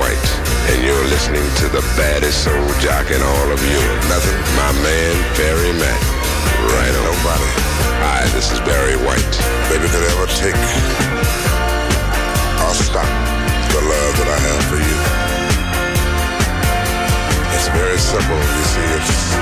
White, 0.06 0.30
and 0.70 0.86
you're 0.86 1.08
listening 1.10 1.42
to 1.66 1.68
the 1.74 1.82
baddest 1.98 2.44
soul 2.46 2.70
jock 2.78 3.10
in 3.10 3.18
all 3.26 3.50
of 3.50 3.58
Europe. 3.58 4.02
Nothing? 4.06 4.38
My 4.54 4.70
man, 4.86 5.16
Barry 5.34 5.74
Mack. 5.82 6.02
Right 6.78 6.94
on. 6.94 7.10
Nobody. 7.10 7.50
Hi, 8.06 8.22
this 8.30 8.54
is 8.54 8.62
Barry 8.62 9.02
White. 9.02 9.36
Baby, 9.66 9.90
could 9.90 10.06
ever 10.14 10.30
take 10.38 10.54
or 12.62 12.74
stop 12.78 13.10
the 13.74 13.82
love 13.82 14.14
that 14.22 14.30
I 14.30 14.40
have 14.46 14.64
for 14.70 14.78
you? 14.78 14.98
It's 17.58 17.70
very 17.74 17.98
simple, 17.98 18.38
you 18.38 18.66
see. 18.70 18.86
It's, 19.02 19.34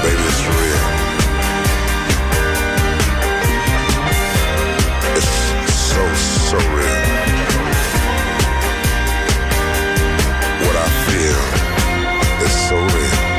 baby, 0.00 0.24
it's 0.32 0.44
real. 0.48 0.84
It's 5.12 5.28
so, 5.92 6.02
so 6.48 6.56
real. 6.72 7.05
real. 11.16 11.42
It's 12.42 12.68
so 12.68 12.76
real. 12.76 13.35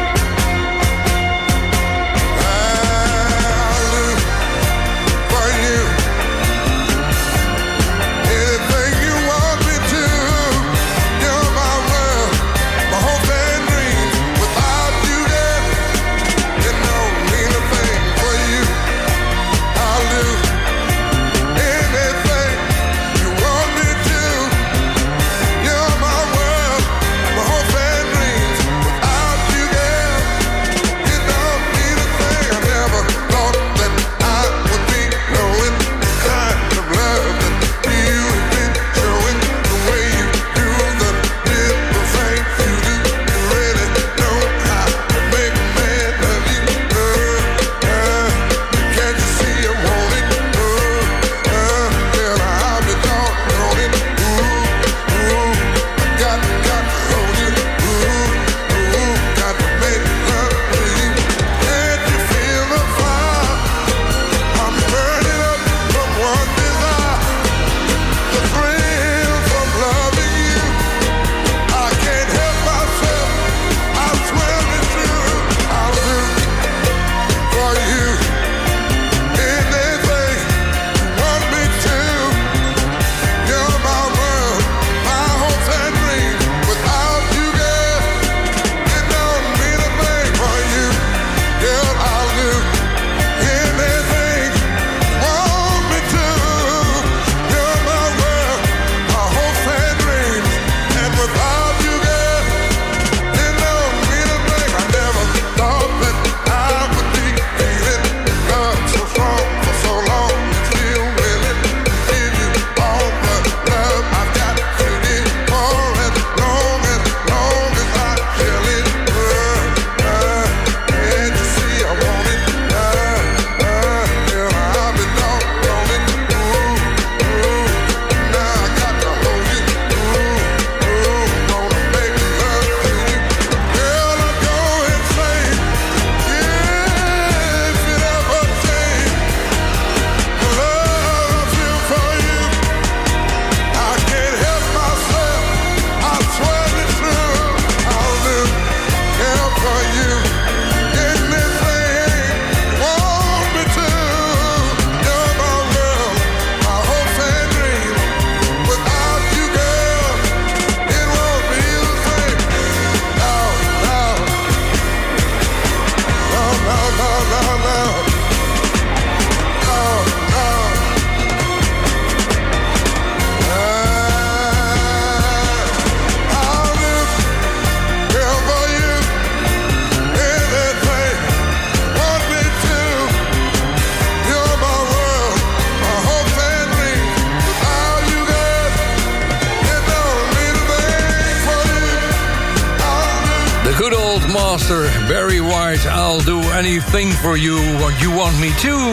Good 193.78 193.94
old 193.94 194.28
master 194.34 194.90
Barry 195.08 195.40
White. 195.40 195.86
I'll 195.88 196.24
do 196.24 196.42
anything 196.52 197.12
for 197.12 197.38
you 197.38 197.56
what 197.78 197.94
you 198.02 198.16
want 198.16 198.40
me 198.40 198.52
to. 198.62 198.92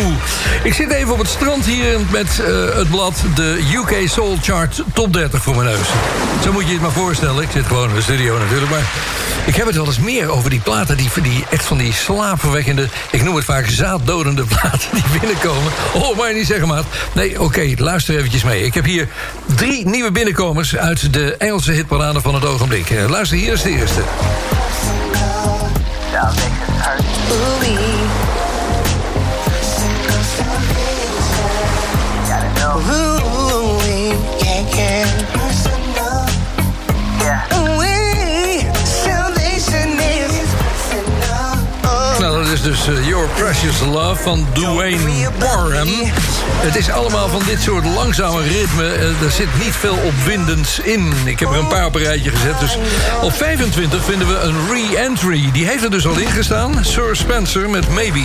Ik 0.62 0.75
zit 0.75 0.90
even 0.90 1.12
op 1.12 1.18
het 1.18 1.29
strand 1.29 1.66
hier 1.66 2.01
met 2.11 2.40
eh, 2.40 2.77
het 2.77 2.90
blad 2.90 3.23
de 3.35 3.59
UK 3.75 4.09
Soul 4.09 4.37
Chart 4.42 4.83
Top 4.92 5.12
30 5.12 5.42
voor 5.42 5.55
mijn 5.55 5.68
neus. 5.68 5.88
Zo 6.42 6.53
moet 6.53 6.66
je 6.66 6.73
het 6.73 6.81
maar 6.81 6.92
voorstellen. 6.92 7.42
Ik 7.42 7.51
zit 7.51 7.66
gewoon 7.66 7.88
in 7.88 7.94
de 7.94 8.03
studio 8.03 8.38
natuurlijk, 8.38 8.70
maar 8.70 8.85
ik 9.47 9.55
heb 9.55 9.66
het 9.66 9.77
wel 9.77 9.87
eens 9.87 9.99
meer 9.99 10.29
over 10.29 10.51
die 10.51 10.61
platen 10.61 10.97
die, 10.97 11.11
die 11.23 11.44
echt 11.51 11.64
van 11.64 11.79
die 11.79 11.92
slaapverwekkende, 11.92 12.88
ik 13.11 13.23
noem 13.23 13.35
het 13.37 13.44
vaak 13.44 13.68
zaaddodende 13.68 14.44
platen 14.55 14.88
die 14.92 15.20
binnenkomen. 15.20 15.73
Oh, 15.94 16.19
maar 16.19 16.35
niet 16.35 16.46
zeggen, 16.46 16.69
maat. 16.69 16.85
Nee, 17.13 17.40
oké, 17.40 17.75
luister 17.77 18.17
eventjes 18.17 18.44
mee. 18.44 18.65
Ik 18.65 18.75
heb 18.75 18.85
hier 18.85 19.08
drie 19.54 19.88
nieuwe 19.88 20.11
binnenkomers 20.11 20.77
uit 20.77 21.13
de 21.13 21.37
Engelse 21.37 21.73
hitparade 21.73 22.21
van 22.21 22.35
het 22.35 22.44
ogenblik. 22.44 22.90
Eh, 22.90 23.08
Luister, 23.08 23.37
hier 23.37 23.52
is 23.52 23.63
de 23.63 23.71
eerste. 23.71 24.02
Nou, 25.22 25.58
dat 26.12 26.33
is 32.81 33.83
dus 42.65 42.87
eh, 42.87 43.08
Your 43.08 43.29
Precious 43.29 43.81
Love 43.81 44.23
van 44.23 44.46
Dwayne 44.52 45.31
Warham. 45.38 45.88
Het 46.62 46.77
is 46.77 46.90
allemaal 46.90 47.29
van 47.29 47.42
dit 47.46 47.60
soort 47.60 47.85
langzame 47.85 48.42
ritme. 48.42 48.92
Eh, 48.92 49.23
er 49.23 49.31
zit 49.31 49.48
niet 49.65 49.73
veel 49.73 49.96
opwindends 50.04 50.79
in. 50.79 51.12
Ik 51.25 51.40
heb 51.40 51.50
er 51.50 51.58
een 51.58 51.67
paar 51.67 51.87
op 51.87 51.94
een 51.94 52.02
rijtje 52.02 52.31
gezet. 52.31 52.60
Dus 52.60 52.79
op 53.23 53.33
25 53.33 54.04
vinden 54.04 54.29
we 54.29 54.38
een 54.38 54.56
re-entry. 54.73 55.50
Die 55.52 55.67
heeft 55.67 55.85
er 55.85 55.90
dus 55.90 56.06
al 56.06 56.19
in 56.19 56.31
gestaan. 56.31 56.85
Sir 56.85 57.17
Spencer 57.17 57.71
met 57.71 57.88
Maybe. 57.88 58.23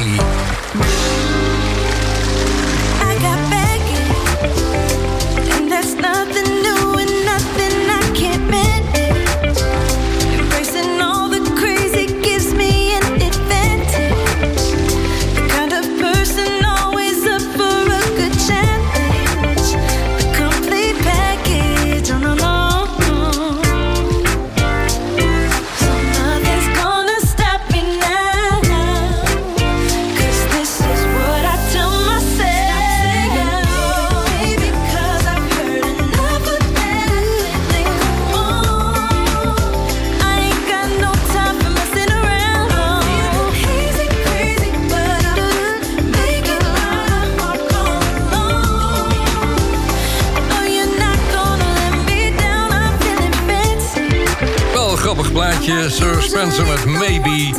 Sir 55.69 56.21
Spencer 56.21 56.65
met 56.65 56.85
Maybe. 56.85 57.53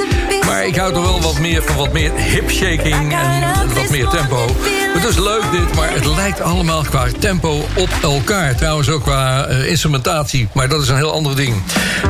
Maar 0.47 0.67
ik 0.67 0.77
hou 0.77 0.95
er 0.95 1.03
wel 1.03 1.21
wat 1.21 1.39
meer 1.39 1.63
van 1.63 1.77
wat 1.77 1.93
meer 1.93 2.13
hip-shaking 2.13 3.13
en 3.13 3.75
wat 3.75 3.91
meer 3.91 4.09
tempo. 4.09 4.47
Het 4.95 5.05
is 5.05 5.19
leuk 5.19 5.43
dit, 5.51 5.75
maar 5.75 5.93
het 5.93 6.07
lijkt 6.07 6.41
allemaal 6.41 6.83
qua 6.83 7.07
tempo 7.19 7.65
op 7.77 7.89
elkaar. 8.03 8.57
Trouwens 8.57 8.89
ook 8.89 9.03
qua 9.03 9.47
eh, 9.47 9.69
instrumentatie, 9.69 10.49
maar 10.53 10.69
dat 10.69 10.83
is 10.83 10.89
een 10.89 10.97
heel 10.97 11.13
ander 11.13 11.37
ding. 11.37 11.63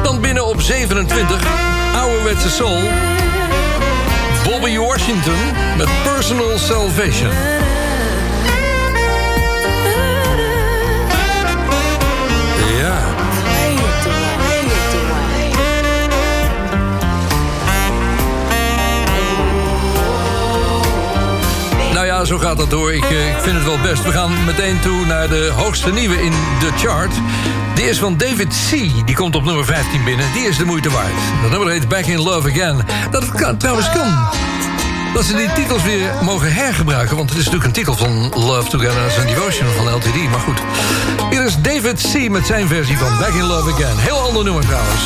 Dan 0.03 0.21
binnen 0.21 0.47
op 0.47 0.61
27, 0.61 1.43
ouderwetse 1.95 2.51
soul. 2.51 2.79
Bobby 4.45 4.77
Washington 4.77 5.39
met 5.77 5.89
Personal 6.03 6.59
Salvation. 6.59 7.31
Zo 22.27 22.39
gaat 22.39 22.57
dat 22.57 22.71
door. 22.71 22.93
Ik, 22.93 23.05
eh, 23.05 23.29
ik 23.29 23.41
vind 23.41 23.57
het 23.57 23.65
wel 23.65 23.79
best. 23.81 24.05
We 24.05 24.13
gaan 24.13 24.45
meteen 24.45 24.81
toe 24.81 25.07
naar 25.07 25.29
de 25.29 25.53
hoogste 25.57 25.93
nieuwe 25.93 26.23
in 26.23 26.33
de 26.61 26.71
chart. 26.77 27.13
Die 27.75 27.89
is 27.89 27.99
van 27.99 28.17
David 28.17 28.49
C. 28.71 29.07
Die 29.07 29.15
komt 29.15 29.35
op 29.35 29.45
nummer 29.45 29.65
15 29.65 30.05
binnen. 30.05 30.33
Die 30.33 30.43
is 30.43 30.57
de 30.57 30.65
moeite 30.65 30.91
waard. 30.91 31.13
Dat 31.43 31.51
nummer 31.51 31.69
heet 31.69 31.89
Back 31.89 32.05
in 32.05 32.19
Love 32.19 32.51
Again. 32.51 32.87
Dat 33.11 33.31
kan, 33.31 33.57
trouwens 33.57 33.91
kan. 33.91 34.29
Dat 35.15 35.25
ze 35.25 35.37
die 35.37 35.53
titels 35.53 35.83
weer 35.83 36.11
mogen 36.23 36.53
hergebruiken. 36.53 37.17
Want 37.17 37.31
het 37.31 37.39
is 37.39 37.45
natuurlijk 37.45 37.77
een 37.77 37.85
titel 37.85 37.97
van 37.97 38.33
Love 38.35 38.69
Together 38.71 39.05
as 39.07 39.19
a 39.19 39.23
Devotion 39.23 39.69
van 39.77 39.95
LTD. 39.95 40.31
Maar 40.31 40.41
goed. 40.41 40.61
Hier 41.31 41.45
is 41.45 41.57
David 41.57 42.11
C. 42.13 42.31
met 42.31 42.47
zijn 42.47 42.69
versie 42.69 42.99
van 42.99 43.19
Back 43.19 43.33
in 43.33 43.45
Love 43.45 43.73
Again. 43.73 43.99
Heel 43.99 44.19
ander 44.19 44.45
nummer 44.45 44.67
trouwens. 44.67 45.03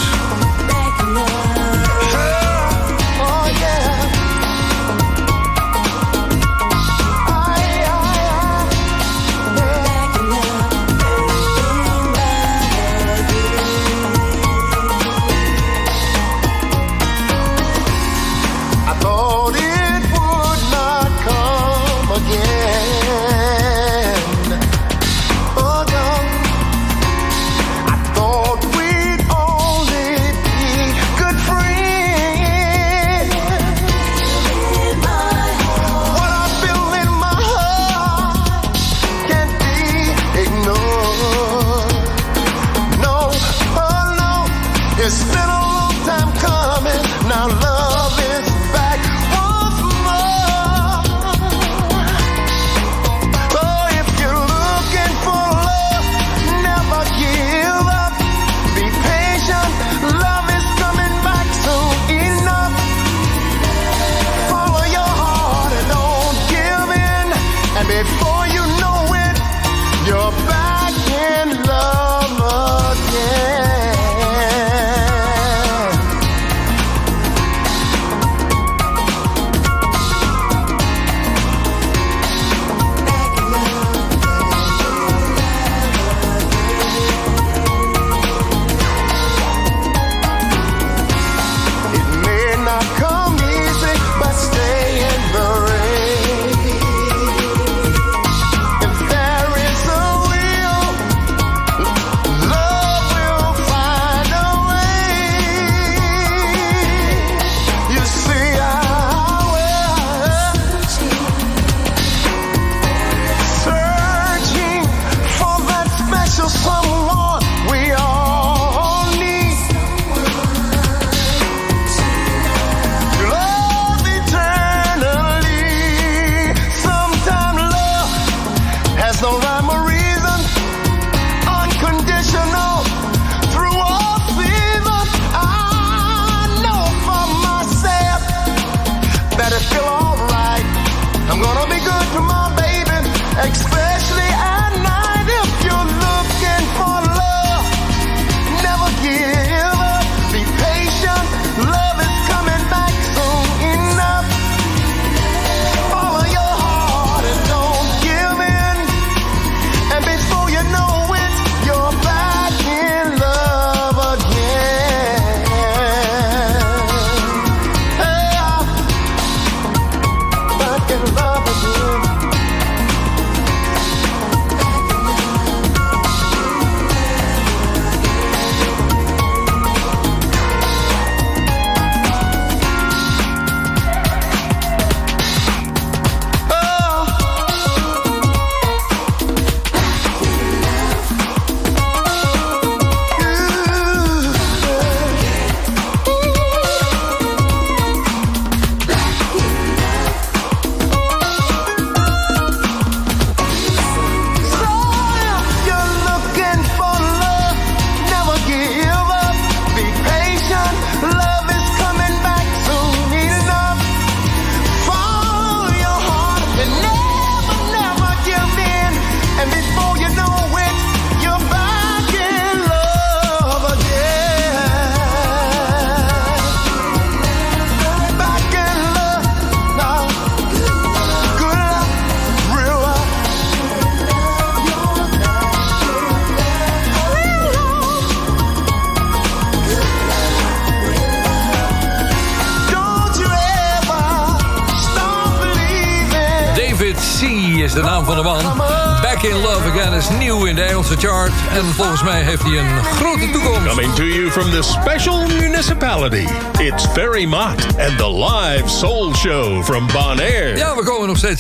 It's 45.07 45.23
been 45.25 45.54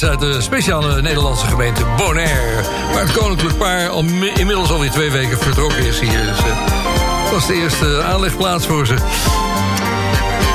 uit 0.03 0.21
de 0.21 0.41
speciale 0.41 1.03
Nederlandse 1.03 1.47
gemeente 1.47 1.85
Bonaire. 1.97 2.63
Waar 2.93 3.03
het 3.03 3.13
koninklijk 3.13 3.59
paar 3.59 3.89
al 3.89 4.05
inmiddels 4.35 4.71
alweer 4.71 4.91
twee 4.91 5.11
weken 5.11 5.39
vertrokken 5.39 5.87
is 5.87 6.01
hier. 6.01 6.27
Dus, 6.27 6.39
eh, 6.39 7.31
was 7.31 7.47
de 7.47 7.55
eerste 7.55 8.03
aanlegplaats 8.03 8.67
voor 8.67 8.87
ze. 8.87 8.95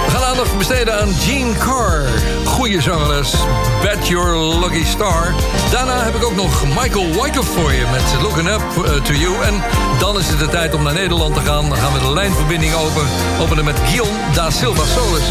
We 0.05 0.11
gaan 0.11 0.23
aandacht 0.23 0.57
besteden 0.57 0.99
aan 1.01 1.09
Jean 1.25 1.57
Carr. 1.57 2.03
Goeie 2.45 2.81
zangeres. 2.81 3.33
Bet 3.81 4.07
Your 4.07 4.59
Lucky 4.59 4.85
Star. 4.85 5.33
Daarna 5.71 6.03
heb 6.03 6.15
ik 6.15 6.23
ook 6.23 6.35
nog 6.35 6.63
Michael 6.65 7.05
Wyckoff 7.21 7.49
voor 7.49 7.73
je 7.73 7.85
met 7.91 8.21
Looking 8.21 8.49
Up 8.49 8.85
eh, 8.85 8.93
To 8.93 9.13
You. 9.13 9.43
En 9.43 9.63
dan 9.99 10.19
is 10.19 10.27
het 10.27 10.39
de 10.39 10.47
tijd 10.47 10.73
om 10.73 10.83
naar 10.83 10.93
Nederland 10.93 11.33
te 11.33 11.41
gaan. 11.41 11.69
Dan 11.69 11.77
gaan 11.77 11.93
we 11.93 11.99
de 11.99 12.13
lijnverbinding 12.13 12.73
open, 12.73 13.07
openen 13.39 13.65
met 13.65 13.79
Guillaume 13.85 14.17
da 14.33 14.49
Silva 14.49 14.83
Solis. 14.85 15.29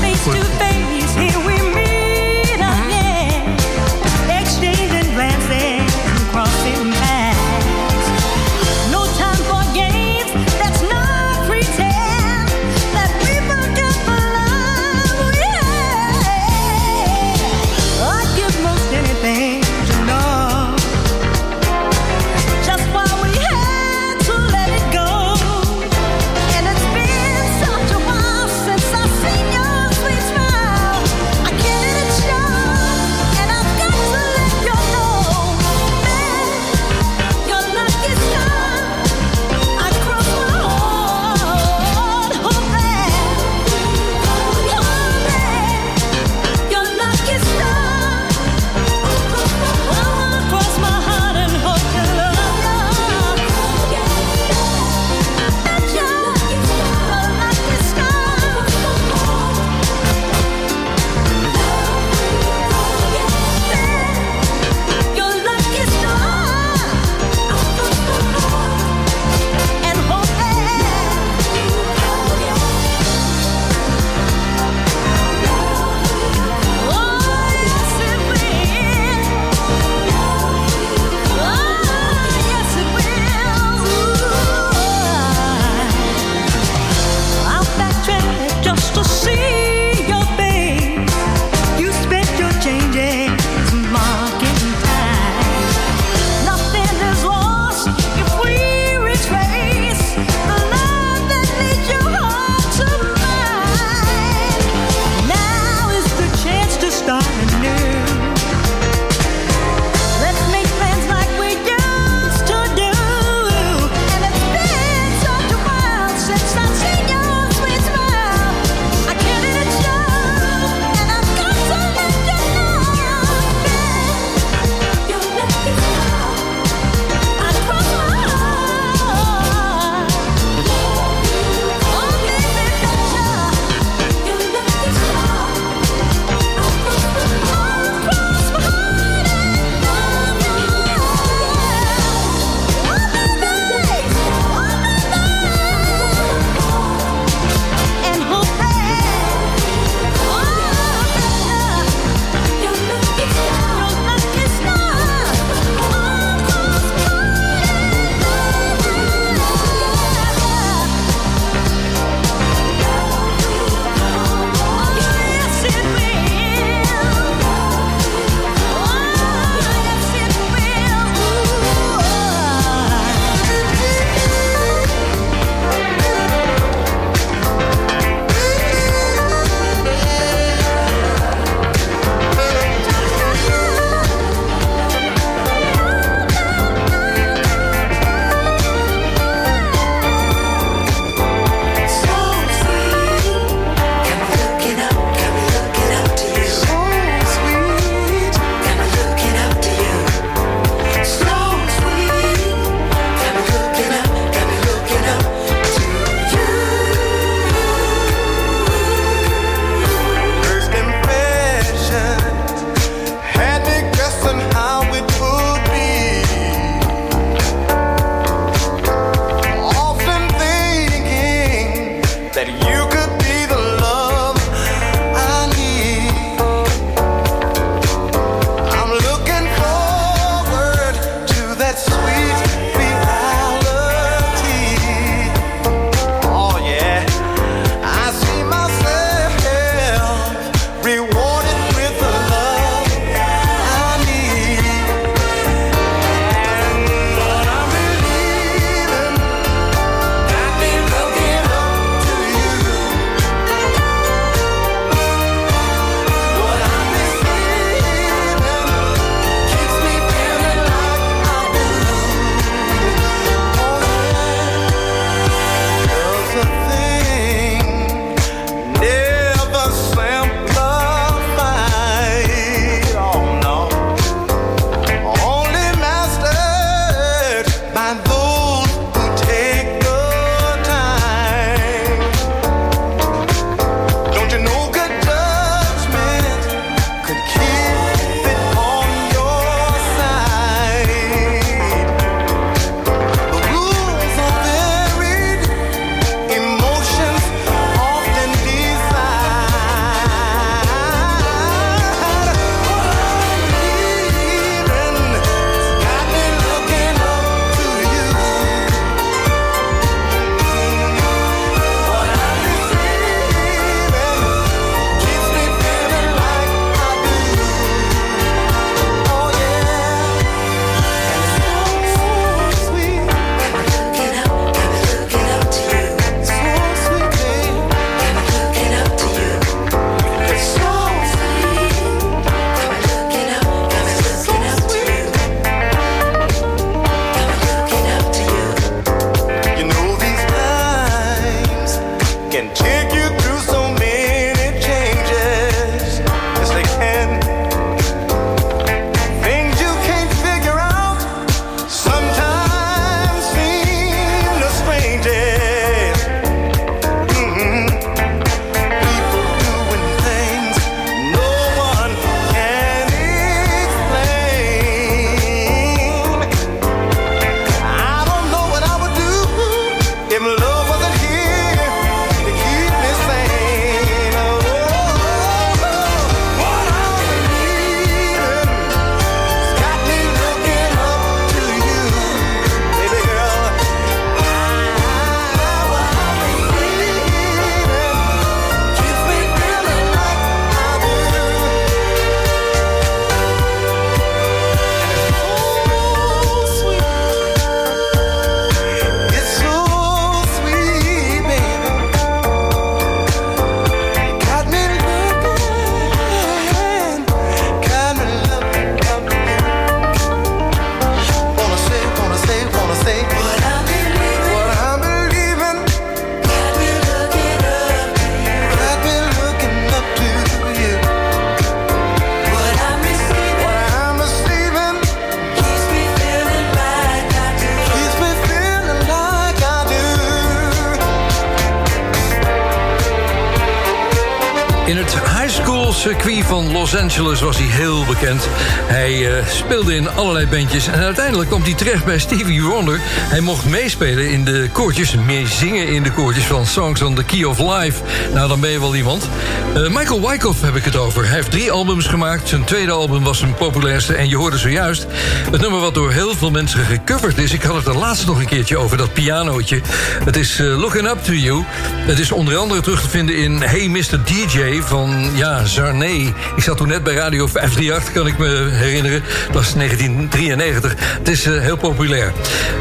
In 434.69 434.77
het 434.77 434.95
high 434.95 435.29
school 435.29 435.73
circuit 435.73 436.25
van 436.25 436.53
Los 436.53 436.77
Angeles 436.77 437.21
was 437.21 437.37
hij 437.37 437.47
heel 437.47 437.85
bekend. 437.85 438.29
Hij 438.67 439.19
eh, 439.19 439.27
speelde 439.27 439.75
in 439.75 439.91
allerlei 439.91 440.27
bandjes 440.27 440.67
en 440.67 440.81
uiteindelijk 440.81 441.29
kwam 441.29 441.43
hij 441.43 441.55
terecht 441.55 441.85
bij 441.85 441.99
Stevie 441.99 442.43
Wonder. 442.43 442.81
Hij 442.85 443.21
mocht 443.21 443.45
meespelen 443.45 444.11
in 444.11 444.25
de 444.25 444.49
koortjes, 444.53 444.95
meezingen 444.95 445.69
in 445.69 445.83
de 445.83 445.93
koortjes 445.93 446.25
van 446.25 446.47
Songs 446.47 446.83
on 446.83 446.95
the 446.95 447.05
Key 447.05 447.25
of 447.25 447.39
Life. 447.39 447.83
Nou, 448.13 448.29
dan 448.29 448.41
ben 448.41 448.51
je 448.51 448.61
wel 448.61 448.75
iemand. 448.75 449.09
Eh, 449.55 449.69
Michael 449.69 450.09
Wyckoff 450.09 450.41
heb 450.41 450.57
ik 450.57 450.65
het 450.65 450.77
over. 450.77 451.05
Hij 451.05 451.15
heeft 451.15 451.31
drie 451.31 451.53
albums 451.53 451.87
gemaakt. 451.87 452.29
Zijn 452.29 452.45
tweede 452.45 452.73
album 452.73 453.05
was 453.05 453.19
zijn 453.19 453.35
populairste 453.35 453.95
en 453.95 454.09
je 454.09 454.17
hoorde 454.17 454.39
zojuist 454.39 454.87
het 455.31 455.41
nummer 455.41 455.61
wat 455.61 455.75
door 455.75 455.93
heel 455.93 456.15
veel 456.15 456.31
mensen 456.31 456.65
gecoverd 456.65 457.19
is. 457.19 457.33
Ik 457.33 457.43
had 457.43 457.57
het 457.57 457.67
er 457.67 457.79
laatst 457.79 458.07
nog 458.07 458.19
een 458.19 458.27
keertje 458.27 458.57
over, 458.57 458.77
dat 458.77 458.93
pianootje. 458.93 459.61
Het 460.05 460.17
is 460.17 460.41
eh, 460.41 460.59
Looking 460.59 460.89
Up 460.89 461.05
To 461.05 461.13
You. 461.13 461.45
Het 461.87 461.99
is 461.99 462.13
onder 462.13 462.37
andere 462.37 462.61
terug 462.61 462.81
te 462.81 462.89
vinden 462.89 463.17
in 463.17 463.43
Hey 463.43 463.69
Mr. 463.69 464.01
DJ 464.05 464.58
van, 464.63 465.11
ja, 465.15 465.45
Zarnay. 465.45 466.15
Ik 466.37 466.43
zat 466.43 466.57
toen 466.57 466.69
net 466.69 466.83
bij 466.83 466.95
Radio 466.95 467.27
538, 467.27 467.93
kan 467.93 468.07
ik 468.07 468.19
me 468.19 468.49
herinneren. 468.53 469.03
Dat 469.27 469.35
was 469.35 469.55
1993. 469.55 470.75
Het 470.79 471.09
is 471.09 471.25
eh, 471.25 471.41
heel 471.41 471.57
populair. 471.57 472.13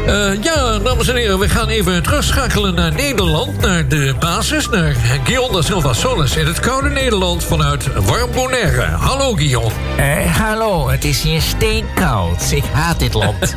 Eh, 0.06 0.42
ja, 0.42 0.78
dames 0.78 1.08
en 1.08 1.16
heren, 1.16 1.38
we 1.38 1.48
gaan 1.48 1.68
even 1.68 2.02
terugschakelen 2.02 2.74
naar 2.74 2.92
Nederland. 2.92 3.60
Naar 3.60 3.88
de 3.88 4.14
basis, 4.18 4.68
naar 4.68 4.94
Guillaume 5.24 5.52
da 5.52 5.62
Silva 5.62 5.92
Solis 5.92 6.36
in 6.36 6.46
het 6.46 6.60
koude 6.60 6.88
Nederland 6.88 7.44
vanuit 7.44 7.86
warm 7.94 8.30
Bonaire. 8.32 8.82
Hallo, 8.82 9.34
Guillaume. 9.34 9.72
Eh, 9.96 10.36
hallo, 10.36 10.88
het 10.88 11.04
is 11.04 11.22
hier 11.22 11.40
steenkoud. 11.40 12.50
Ik 12.50 12.64
haat 12.72 12.98
dit 12.98 13.14
land. 13.14 13.56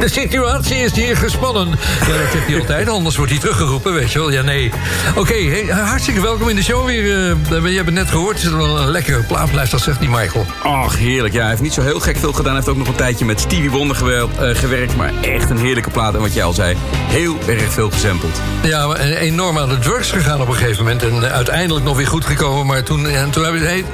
De 0.00 0.08
situatie 0.08 0.76
is 0.76 0.94
hier 0.94 1.16
gespannen. 1.16 1.68
Ja, 1.68 2.06
dat 2.06 2.32
zegt 2.32 2.46
hij 2.46 2.58
altijd, 2.58 2.88
anders 2.88 3.16
wordt 3.16 3.30
hij 3.30 3.40
teruggeroepen, 3.40 3.94
weet 3.94 4.12
je 4.12 4.18
wel. 4.18 4.30
Ja, 4.30 4.42
nee. 4.42 4.70
Oké, 5.14 5.34
hey, 5.34 5.64
hartstikke 5.66 6.05
welkom 6.14 6.48
in 6.48 6.56
de 6.56 6.62
show 6.62 6.86
weer. 6.86 7.02
eh 7.02 7.70
je 7.70 7.74
hebt 7.74 7.86
het 7.86 7.94
net 7.94 8.10
gehoord, 8.10 8.36
het 8.36 8.46
is 8.46 8.52
wel 8.52 8.78
een 8.78 8.90
lekkere 8.90 9.22
plaatlijst, 9.22 9.70
dat 9.70 9.80
zegt 9.80 10.00
die 10.00 10.08
Michael. 10.08 10.46
Ach, 10.62 10.98
heerlijk. 10.98 11.34
Ja, 11.34 11.40
hij 11.40 11.48
heeft 11.50 11.62
niet 11.62 11.72
zo 11.72 11.82
heel 11.82 12.00
gek 12.00 12.16
veel 12.16 12.32
gedaan. 12.32 12.54
Hij 12.54 12.54
heeft 12.54 12.68
ook 12.68 12.76
nog 12.76 12.88
een 12.88 12.94
tijdje 12.94 13.24
met 13.24 13.40
Stevie 13.40 13.70
Wonder 13.70 13.96
eh, 13.96 14.54
gewerkt. 14.54 14.96
Maar 14.96 15.12
echt 15.22 15.50
een 15.50 15.58
heerlijke 15.58 15.90
plaat. 15.90 16.14
En 16.14 16.20
wat 16.20 16.34
jij 16.34 16.44
al 16.44 16.52
zei, 16.52 16.76
heel 16.92 17.36
erg 17.48 17.72
veel 17.72 17.90
gesampled. 17.90 18.40
Ja, 18.62 18.86
maar 18.86 19.00
enorm 19.00 19.58
aan 19.58 19.68
de 19.68 19.78
drugs 19.78 20.10
gegaan 20.10 20.40
op 20.40 20.48
een 20.48 20.54
gegeven 20.54 20.84
moment. 20.84 21.02
En 21.02 21.22
eh, 21.24 21.32
uiteindelijk 21.32 21.84
nog 21.84 21.96
weer 21.96 22.06
goed 22.06 22.24
gekomen. 22.24 22.66
Maar 22.66 22.82
toen, 22.82 23.06
en 23.06 23.30
toen 23.30 23.44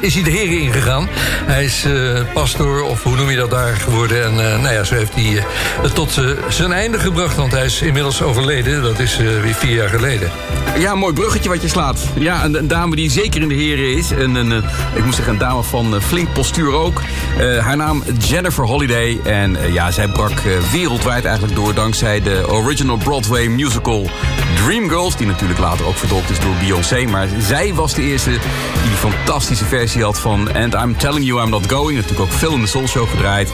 is 0.00 0.14
hij 0.14 0.22
de 0.22 0.30
heren 0.30 0.60
ingegaan. 0.60 1.08
Hij 1.44 1.64
is 1.64 1.84
eh 1.84 2.20
pastoor, 2.34 2.82
of 2.82 3.02
hoe 3.02 3.16
noem 3.16 3.30
je 3.30 3.36
dat 3.36 3.50
daar 3.50 3.74
geworden. 3.76 4.24
En 4.24 4.52
eh, 4.52 4.60
nou 4.60 4.74
ja, 4.74 4.84
zo 4.84 4.94
heeft 4.94 5.14
hij 5.14 5.36
eh, 5.36 5.44
het 5.82 5.94
tot 5.94 6.18
eh, 6.18 6.24
zijn 6.48 6.72
einde 6.72 6.98
gebracht. 6.98 7.36
Want 7.36 7.52
hij 7.52 7.64
is 7.64 7.82
inmiddels 7.82 8.22
overleden. 8.22 8.82
Dat 8.82 8.98
is 8.98 9.18
eh, 9.18 9.40
weer 9.42 9.54
vier 9.54 9.74
jaar 9.74 9.88
geleden. 9.88 10.30
Ja, 10.78 10.94
mooi 10.94 11.14
bruggetje 11.14 11.48
wat 11.48 11.62
je 11.62 11.68
slaat. 11.68 12.01
Ja, 12.14 12.44
een, 12.44 12.58
een 12.58 12.68
dame 12.68 12.96
die 12.96 13.10
zeker 13.10 13.42
in 13.42 13.48
de 13.48 13.54
heren 13.54 13.96
is. 13.96 14.10
En 14.10 14.34
een, 14.34 14.52
eh, 14.52 14.58
ik 14.94 15.04
moet 15.04 15.14
zeggen, 15.14 15.32
een 15.32 15.38
dame 15.38 15.62
van 15.62 15.94
eh, 15.94 16.00
flink 16.00 16.32
postuur 16.32 16.72
ook. 16.72 17.02
Eh, 17.38 17.58
haar 17.58 17.76
naam 17.76 18.02
Jennifer 18.18 18.64
Holiday. 18.64 19.20
En 19.24 19.56
ja, 19.72 19.90
zij 19.90 20.08
brak 20.08 20.40
wereldwijd 20.72 21.24
eigenlijk 21.24 21.56
door... 21.56 21.74
dankzij 21.74 22.20
de 22.20 22.44
original 22.48 22.96
Broadway 22.96 23.46
musical 23.46 24.10
Dreamgirls... 24.54 25.16
die 25.16 25.26
natuurlijk 25.26 25.60
later 25.60 25.86
ook 25.86 25.96
vertolkt 25.96 26.30
is 26.30 26.40
door 26.40 26.54
Beyoncé. 26.60 27.04
Maar 27.04 27.28
zij 27.38 27.74
was 27.74 27.94
de 27.94 28.02
eerste 28.02 28.30
die 28.30 28.40
die 28.88 29.10
fantastische 29.10 29.64
versie 29.64 30.02
had 30.02 30.18
van... 30.18 30.54
And 30.54 30.74
I'm 30.74 30.96
Telling 30.96 31.26
You 31.26 31.42
I'm 31.42 31.50
Not 31.50 31.70
Going. 31.70 31.96
Natuurlijk 31.96 32.20
ook 32.20 32.38
veel 32.38 32.52
in 32.52 32.60
de 32.60 32.66
Soul 32.66 32.86
Show 32.86 33.08
gedraaid. 33.08 33.52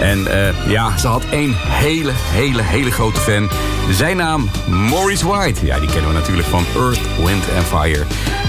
En 0.00 0.26
ja, 0.68 0.98
ze 0.98 1.06
had 1.06 1.24
één 1.30 1.54
hele, 1.58 2.12
hele, 2.14 2.62
hele 2.62 2.90
grote 2.90 3.20
fan. 3.20 3.48
Zijn 3.90 4.16
naam 4.16 4.50
Maurice 4.66 5.28
White. 5.28 5.66
Ja, 5.66 5.78
die 5.78 5.88
kennen 5.88 6.08
we 6.08 6.16
natuurlijk 6.16 6.48
van 6.48 6.64
Earth, 6.76 7.00
Wind 7.24 7.44
and 7.56 7.66
Fire. 7.66 7.83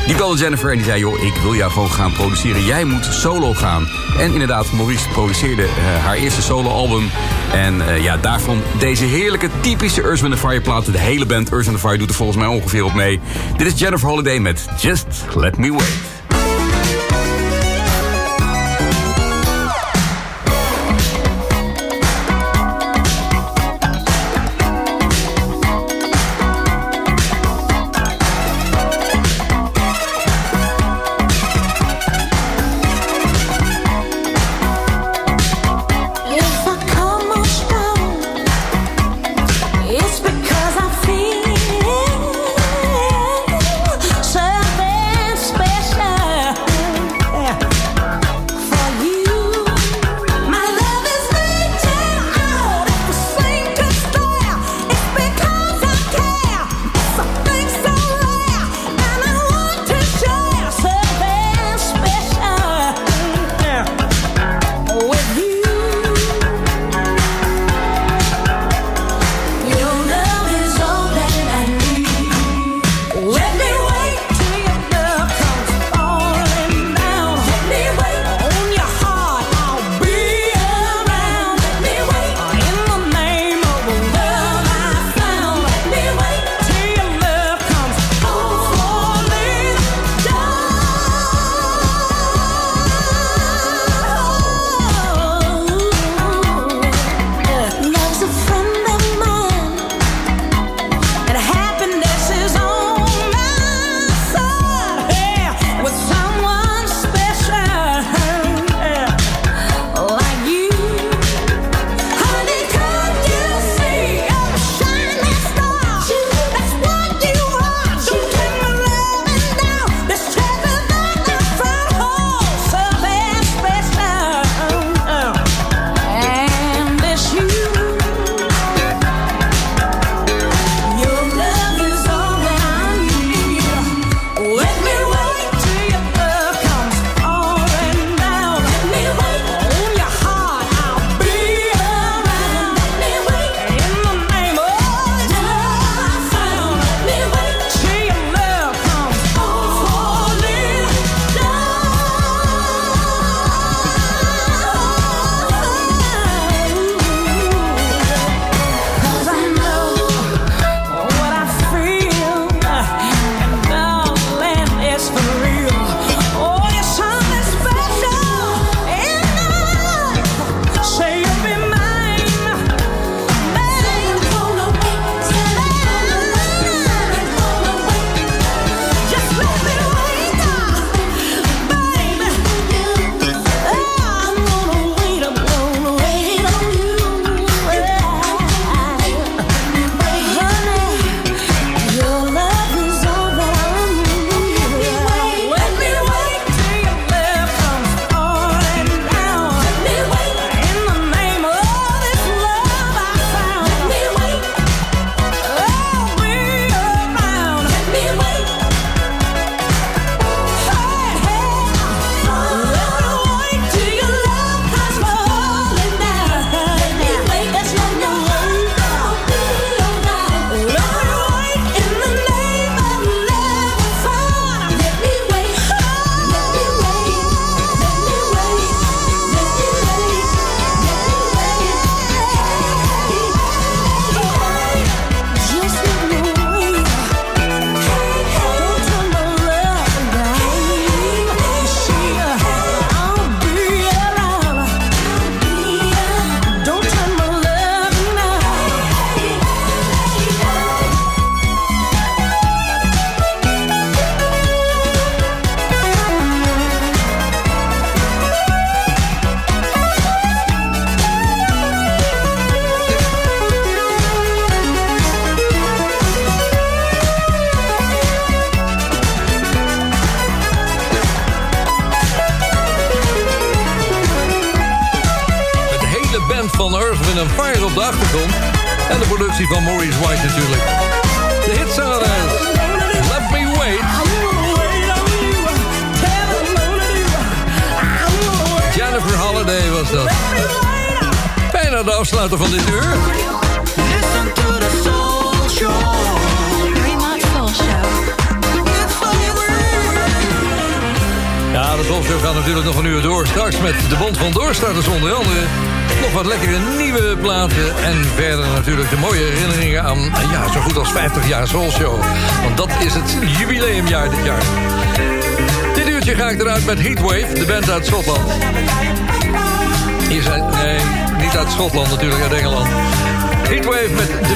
Die 0.06 0.16
belde 0.16 0.38
Jennifer 0.38 0.70
en 0.72 0.76
die 0.76 0.86
zei, 0.86 1.00
joh, 1.00 1.24
ik 1.24 1.34
wil 1.42 1.56
jou 1.56 1.72
gewoon 1.72 1.92
gaan 1.92 2.14
produceren. 2.14 2.64
Jij 2.64 2.84
moet 2.86 3.06
solo 3.06 3.54
gaan. 3.54 3.88
En 4.20 4.32
inderdaad, 4.32 4.72
Maurice 4.72 5.10
produceerde 5.10 5.64
eh, 5.64 6.04
haar 6.06 6.16
eerste 6.16 6.42
soloalbum. 6.42 7.10
En 7.54 7.88
eh, 7.88 8.04
ja, 8.04 8.18
daarvan 8.18 8.62
deze 8.80 9.04
heerlijke, 9.04 9.50
typische 9.60 10.02
Earth, 10.02 10.40
Fire 10.40 10.62
platen. 10.62 10.92
De 10.92 11.00
hele 11.00 11.26
band 11.26 11.52
Earth, 11.52 11.80
Fire 11.80 11.98
doet 11.98 12.10
er 12.10 12.16
volgens 12.16 12.38
mij 12.38 12.48
ongeveer 12.48 12.84
op 12.84 12.94
mee. 12.94 13.20
Dit 13.58 13.68
is 13.68 13.80
Jennifer 13.80 14.08
Holiday 14.08 14.40
met 14.40 14.66
Just 14.78 15.06
Let 15.36 15.58
Me 15.58 15.72
Wait. 15.72 16.15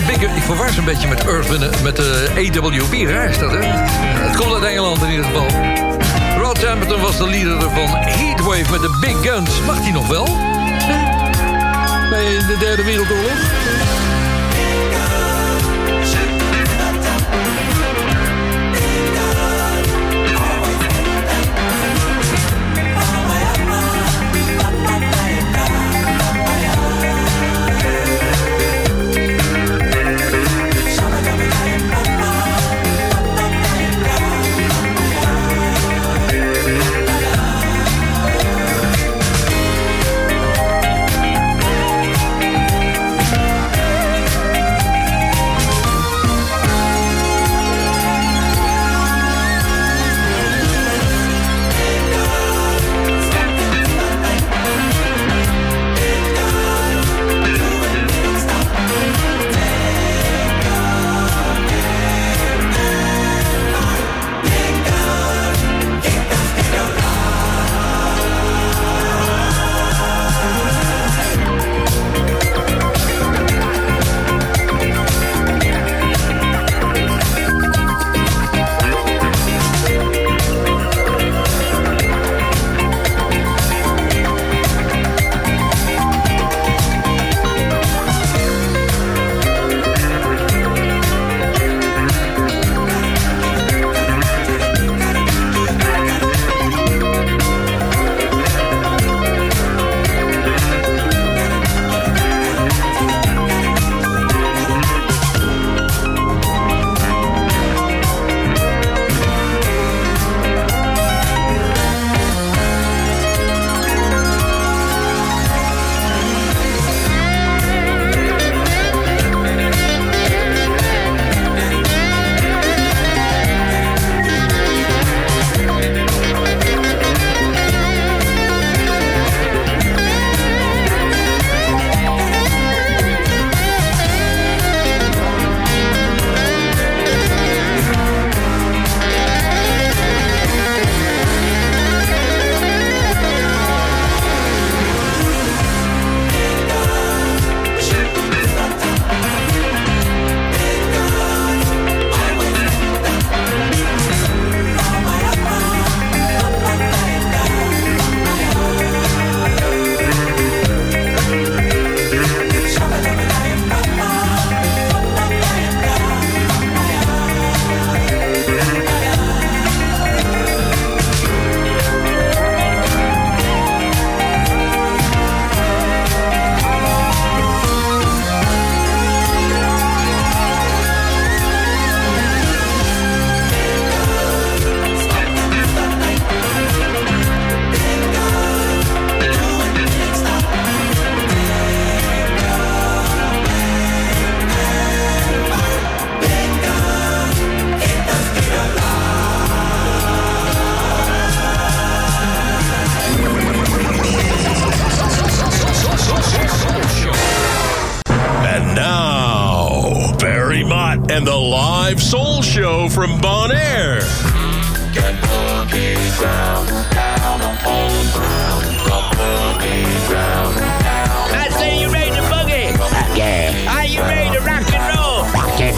ik, 0.10 0.22
ik 0.22 0.44
ze 0.72 0.80
een 0.80 0.86
beetje 0.86 1.08
met 1.08 1.26
Earth, 1.26 1.82
met 1.84 1.96
de 1.96 2.32
eh, 2.36 2.58
AWB. 2.58 3.10
Raar 3.10 3.30
is 3.30 3.38
dat, 3.38 3.52
hè? 3.52 3.60
Het 3.62 4.36
komt 4.36 4.54
uit 4.54 4.64
Engeland 4.64 5.02
in 5.02 5.10
ieder 5.10 5.26
geval. 5.26 5.48
Rod 6.38 6.60
Temperton 6.60 7.02
was 7.02 7.18
de 7.18 7.28
leader 7.28 7.62
van 7.62 7.96
Heatwave 7.96 8.72
met 8.72 8.82
de 8.82 8.98
Big 9.02 9.32
Guns. 9.32 9.62
Mag 9.66 9.80
hij 9.80 9.92
nog 9.92 10.08
wel? 10.08 10.26
Bij 12.10 12.24
de 12.48 12.58
derde 12.60 12.84
wereldoorlog? 12.84 13.89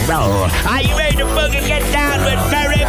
roll. 0.08 0.50
Are 0.68 0.82
you 0.82 0.98
ready 0.98 1.18
to 1.18 1.26
fucking 1.26 1.66
get 1.68 1.82
down 1.92 2.24
with 2.26 2.52
Mary? 2.52 2.81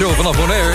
Vanaf 0.00 0.36
Bonaire. 0.36 0.74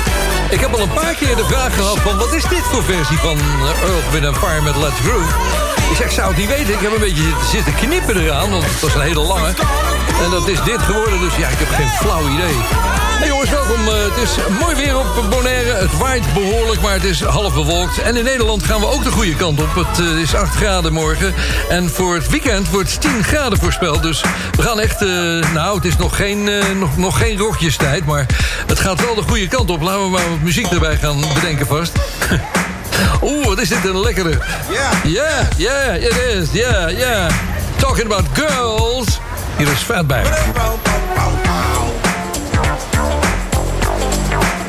Ik 0.50 0.60
heb 0.60 0.74
al 0.74 0.80
een 0.80 0.94
paar 0.94 1.14
keer 1.14 1.36
de 1.36 1.46
vraag 1.46 1.76
gehad 1.76 2.00
van... 2.00 2.18
wat 2.18 2.34
is 2.34 2.44
dit 2.44 2.64
voor 2.64 2.84
versie 2.84 3.18
van 3.18 3.38
eh, 3.38 3.90
Earth, 3.90 4.12
Wind 4.12 4.38
Fire 4.38 4.62
met 4.62 4.76
Let's 4.76 5.00
Groove? 5.00 5.34
Ik 5.90 5.96
zeg, 5.96 6.12
zou 6.12 6.28
het 6.28 6.38
niet 6.38 6.48
weten. 6.48 6.74
Ik 6.74 6.80
heb 6.80 6.92
een 6.92 7.00
beetje 7.00 7.34
zitten 7.52 7.76
knippen 7.76 8.18
eraan, 8.18 8.52
want 8.52 8.64
het 8.64 8.80
was 8.80 8.96
een 8.96 9.02
hele 9.02 9.22
lange. 9.22 9.54
En 10.24 10.30
dat 10.30 10.48
is 10.48 10.64
dit 10.64 10.82
geworden, 10.82 11.20
dus 11.20 11.36
ja, 11.36 11.48
ik 11.48 11.58
heb 11.60 11.70
geen 11.70 11.90
flauw 11.90 12.30
idee. 12.30 13.07
Hey 13.18 13.28
jongens, 13.28 13.50
welkom. 13.50 13.88
Eh, 13.88 13.94
het 13.94 14.18
is 14.18 14.36
mooi 14.60 14.76
weer 14.76 14.98
op 14.98 15.30
Bonaire. 15.30 15.74
Het 15.74 15.98
waait 15.98 16.34
behoorlijk, 16.34 16.82
maar 16.82 16.94
het 16.94 17.04
is 17.04 17.22
half 17.22 17.54
bewolkt. 17.54 18.02
En 18.02 18.16
in 18.16 18.24
Nederland 18.24 18.64
gaan 18.64 18.80
we 18.80 18.86
ook 18.86 19.04
de 19.04 19.12
goede 19.12 19.36
kant 19.36 19.62
op. 19.62 19.76
Het 19.76 20.00
eh, 20.00 20.20
is 20.20 20.36
8 20.36 20.56
graden 20.56 20.94
morgen. 20.94 21.34
En 21.70 21.90
voor 21.90 22.16
het 22.16 22.30
weekend 22.30 22.70
wordt 22.70 23.02
10 23.02 23.24
graden 23.24 23.60
voorspeld. 23.60 24.02
Dus 24.02 24.22
we 24.52 24.62
gaan 24.62 24.80
echt... 24.80 25.02
eh, 25.02 25.08
nou, 25.54 25.76
het 25.76 25.86
is 25.86 25.98
nog 25.98 26.16
geen, 26.16 26.50
nog, 26.80 26.98
nog 26.98 27.18
geen 27.18 27.38
rokjestijd, 27.38 28.06
maar 28.06 28.26
het 28.68 28.80
gaat 28.80 29.06
wel 29.06 29.16
de 29.16 29.22
goede 29.22 29.48
kant 29.48 29.70
op. 29.70 29.82
Laten 29.82 30.04
we 30.04 30.10
maar 30.10 30.30
wat 30.30 30.42
muziek 30.42 30.68
erbij 30.68 30.98
gaan 30.98 31.20
bedenken 31.34 31.68
vast. 31.68 31.92
Oeh, 33.22 33.46
wat 33.46 33.60
is 33.60 33.70
dit 33.70 33.86
een 33.86 34.00
lekkere. 34.00 34.38
Ja. 34.72 34.90
Ja, 35.04 35.48
ja, 35.58 35.92
it 35.92 36.18
is. 36.34 36.52
Ja, 36.52 36.88
ja. 36.88 37.28
Talking 37.76 38.06
about 38.06 38.26
girls. 38.34 39.20
Hier 39.58 39.72
is 39.72 39.80
Fatback. 39.80 40.26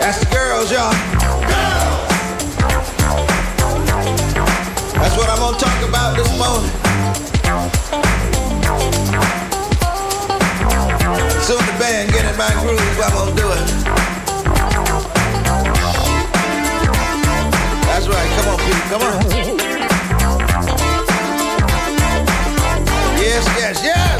That's 0.08 0.24
the 0.24 0.34
girls, 0.34 0.72
y'all. 0.72 0.90
That's 4.96 5.14
what 5.18 5.28
I'm 5.28 5.38
gonna 5.38 5.58
talk 5.58 5.82
about 5.86 6.16
this 6.16 6.30
morning. 6.38 6.70
Soon 11.44 11.60
the 11.60 11.76
band 11.78 12.10
get 12.10 12.24
in 12.24 12.34
my 12.38 12.48
groove, 12.62 13.00
I'm 13.04 13.12
gonna 13.12 13.36
do 13.36 13.52
it. 13.52 13.68
That's 17.84 18.08
right, 18.08 18.30
come 18.38 18.48
on, 18.48 18.58
Pete, 18.64 18.84
come 18.88 19.02
on. 19.02 19.20
Yes, 23.20 23.44
yes, 23.58 23.82
yes. 23.84 24.17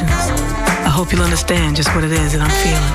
Emotions, 0.00 0.10
I 0.10 0.88
hope 0.88 1.12
you'll 1.12 1.22
understand 1.22 1.76
just 1.76 1.94
what 1.94 2.04
it 2.04 2.12
is 2.12 2.32
that 2.32 2.40
I'm 2.40 2.50
feeling. 2.62 2.94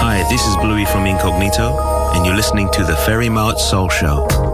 Hi, 0.00 0.26
this 0.28 0.44
is 0.46 0.56
Bluey 0.56 0.84
from 0.86 1.06
Incognito, 1.06 1.76
and 2.14 2.26
you're 2.26 2.36
listening 2.36 2.70
to 2.72 2.84
the 2.84 2.96
Ferry 2.96 3.28
Mart 3.28 3.58
Soul 3.58 3.88
Show. 3.88 4.47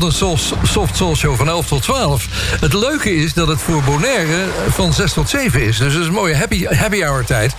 avond 0.00 0.02
een 0.02 0.12
soul, 0.12 0.38
soft 0.62 0.96
soul 0.96 1.16
show 1.16 1.36
van 1.36 1.48
11 1.48 1.66
tot 1.66 1.82
12. 1.82 2.26
Het 2.60 2.72
leuke 2.72 3.14
is 3.14 3.34
dat 3.34 3.48
het 3.48 3.60
voor 3.60 3.82
Bonaire 3.82 4.46
van 4.68 4.92
6 4.92 5.12
tot 5.12 5.28
7 5.28 5.62
is. 5.62 5.78
Dus 5.78 5.92
het 5.92 6.02
is 6.02 6.08
een 6.08 6.12
mooie 6.12 6.36
happy, 6.36 6.66
happy 6.66 7.02
hour 7.02 7.24
tijd. 7.24 7.54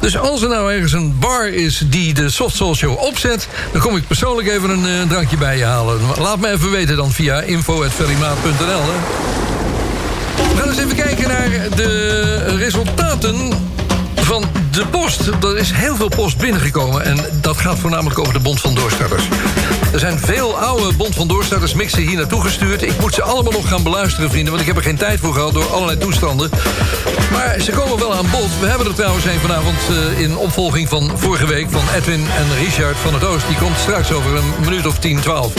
Dus 0.00 0.18
als 0.18 0.42
er 0.42 0.48
nou 0.48 0.72
ergens 0.72 0.92
een 0.92 1.18
bar 1.18 1.48
is 1.48 1.82
die 1.86 2.14
de 2.14 2.30
soft 2.30 2.56
soul 2.56 2.74
show 2.74 2.98
opzet... 2.98 3.48
dan 3.72 3.80
kom 3.80 3.96
ik 3.96 4.06
persoonlijk 4.06 4.48
even 4.48 4.70
een 4.70 4.86
eh, 4.86 5.08
drankje 5.08 5.36
bij 5.36 5.56
je 5.56 5.64
halen. 5.64 6.00
Laat 6.18 6.38
me 6.38 6.50
even 6.50 6.70
weten 6.70 6.96
dan 6.96 7.12
via 7.12 7.40
info.ferrymaat.nl. 7.40 8.82
hè. 8.82 8.98
We 10.54 10.68
eens 10.68 10.78
even 10.78 10.96
kijken 10.96 11.28
naar 11.28 11.76
de 11.76 12.56
resultaten 12.56 13.67
de 14.78 14.86
post. 14.86 15.26
Er 15.42 15.56
is 15.56 15.70
heel 15.70 15.96
veel 15.96 16.08
post 16.08 16.36
binnengekomen 16.36 17.04
en 17.04 17.18
dat 17.40 17.56
gaat 17.56 17.78
voornamelijk 17.78 18.18
over 18.18 18.32
de 18.32 18.40
Bond 18.40 18.60
van 18.60 18.74
Doorstarters. 18.74 19.22
Er 19.92 19.98
zijn 19.98 20.18
veel 20.18 20.58
oude 20.58 20.96
Bond 20.96 21.14
van 21.14 21.28
Doorstarters 21.28 21.74
mixen 21.74 22.02
hier 22.02 22.16
naartoe 22.16 22.42
gestuurd. 22.42 22.82
Ik 22.82 23.00
moet 23.00 23.14
ze 23.14 23.22
allemaal 23.22 23.52
nog 23.52 23.68
gaan 23.68 23.82
beluisteren, 23.82 24.30
vrienden... 24.30 24.48
want 24.48 24.60
ik 24.60 24.68
heb 24.68 24.76
er 24.76 24.82
geen 24.88 24.96
tijd 24.96 25.20
voor 25.20 25.32
gehad 25.32 25.52
door 25.52 25.72
allerlei 25.72 25.98
toestanden. 25.98 26.50
Maar 27.32 27.60
ze 27.60 27.70
komen 27.70 27.98
wel 27.98 28.14
aan 28.14 28.30
bod. 28.30 28.50
We 28.60 28.66
hebben 28.66 28.86
er 28.86 28.94
trouwens 28.94 29.24
een 29.24 29.40
vanavond 29.40 29.76
eh, 29.88 30.20
in 30.20 30.36
opvolging 30.36 30.88
van 30.88 31.10
vorige 31.14 31.46
week... 31.46 31.66
van 31.70 31.82
Edwin 31.94 32.26
en 32.36 32.64
Richard 32.64 32.96
van 32.96 33.14
het 33.14 33.24
Oost. 33.24 33.46
Die 33.46 33.56
komt 33.56 33.78
straks 33.78 34.12
over 34.12 34.36
een 34.36 34.52
minuut 34.64 34.86
of 34.86 34.98
10, 34.98 35.20
12. 35.20 35.52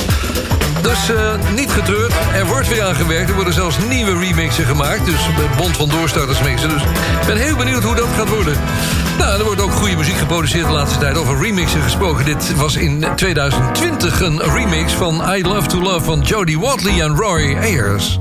Dus 0.81 1.09
eh, 1.09 1.33
niet 1.55 1.71
getreurd. 1.71 2.13
Er 2.33 2.45
wordt 2.45 2.67
weer 2.67 2.83
aan 2.83 2.95
gewerkt. 2.95 3.29
Er 3.29 3.35
worden 3.35 3.53
zelfs 3.53 3.77
nieuwe 3.89 4.19
remixen 4.19 4.65
gemaakt. 4.65 5.05
Dus 5.05 5.25
de 5.35 5.45
Bond 5.57 5.77
van 5.77 5.89
Doorstarters 5.89 6.41
mixen. 6.41 6.69
Dus 6.69 6.81
ik 6.81 7.27
ben 7.27 7.37
heel 7.37 7.55
benieuwd 7.55 7.83
hoe 7.83 7.95
dat 7.95 8.07
gaat 8.17 8.29
worden. 8.29 8.57
Nou, 9.19 9.39
er 9.39 9.45
wordt 9.45 9.61
ook 9.61 9.71
goede 9.71 9.95
muziek 9.95 10.17
geproduceerd 10.17 10.65
de 10.65 10.73
laatste 10.73 10.99
tijd. 10.99 11.17
Over 11.17 11.41
remixen 11.41 11.81
gesproken. 11.81 12.25
Dit 12.25 12.55
was 12.55 12.75
in 12.75 13.05
2020 13.15 14.21
een 14.21 14.41
remix 14.41 14.93
van 14.93 15.21
I 15.35 15.43
Love 15.43 15.67
to 15.67 15.81
Love 15.81 16.05
van 16.05 16.21
Jodie 16.21 16.59
Watley 16.59 17.01
en 17.01 17.15
Roy 17.15 17.57
Ayers. 17.61 18.19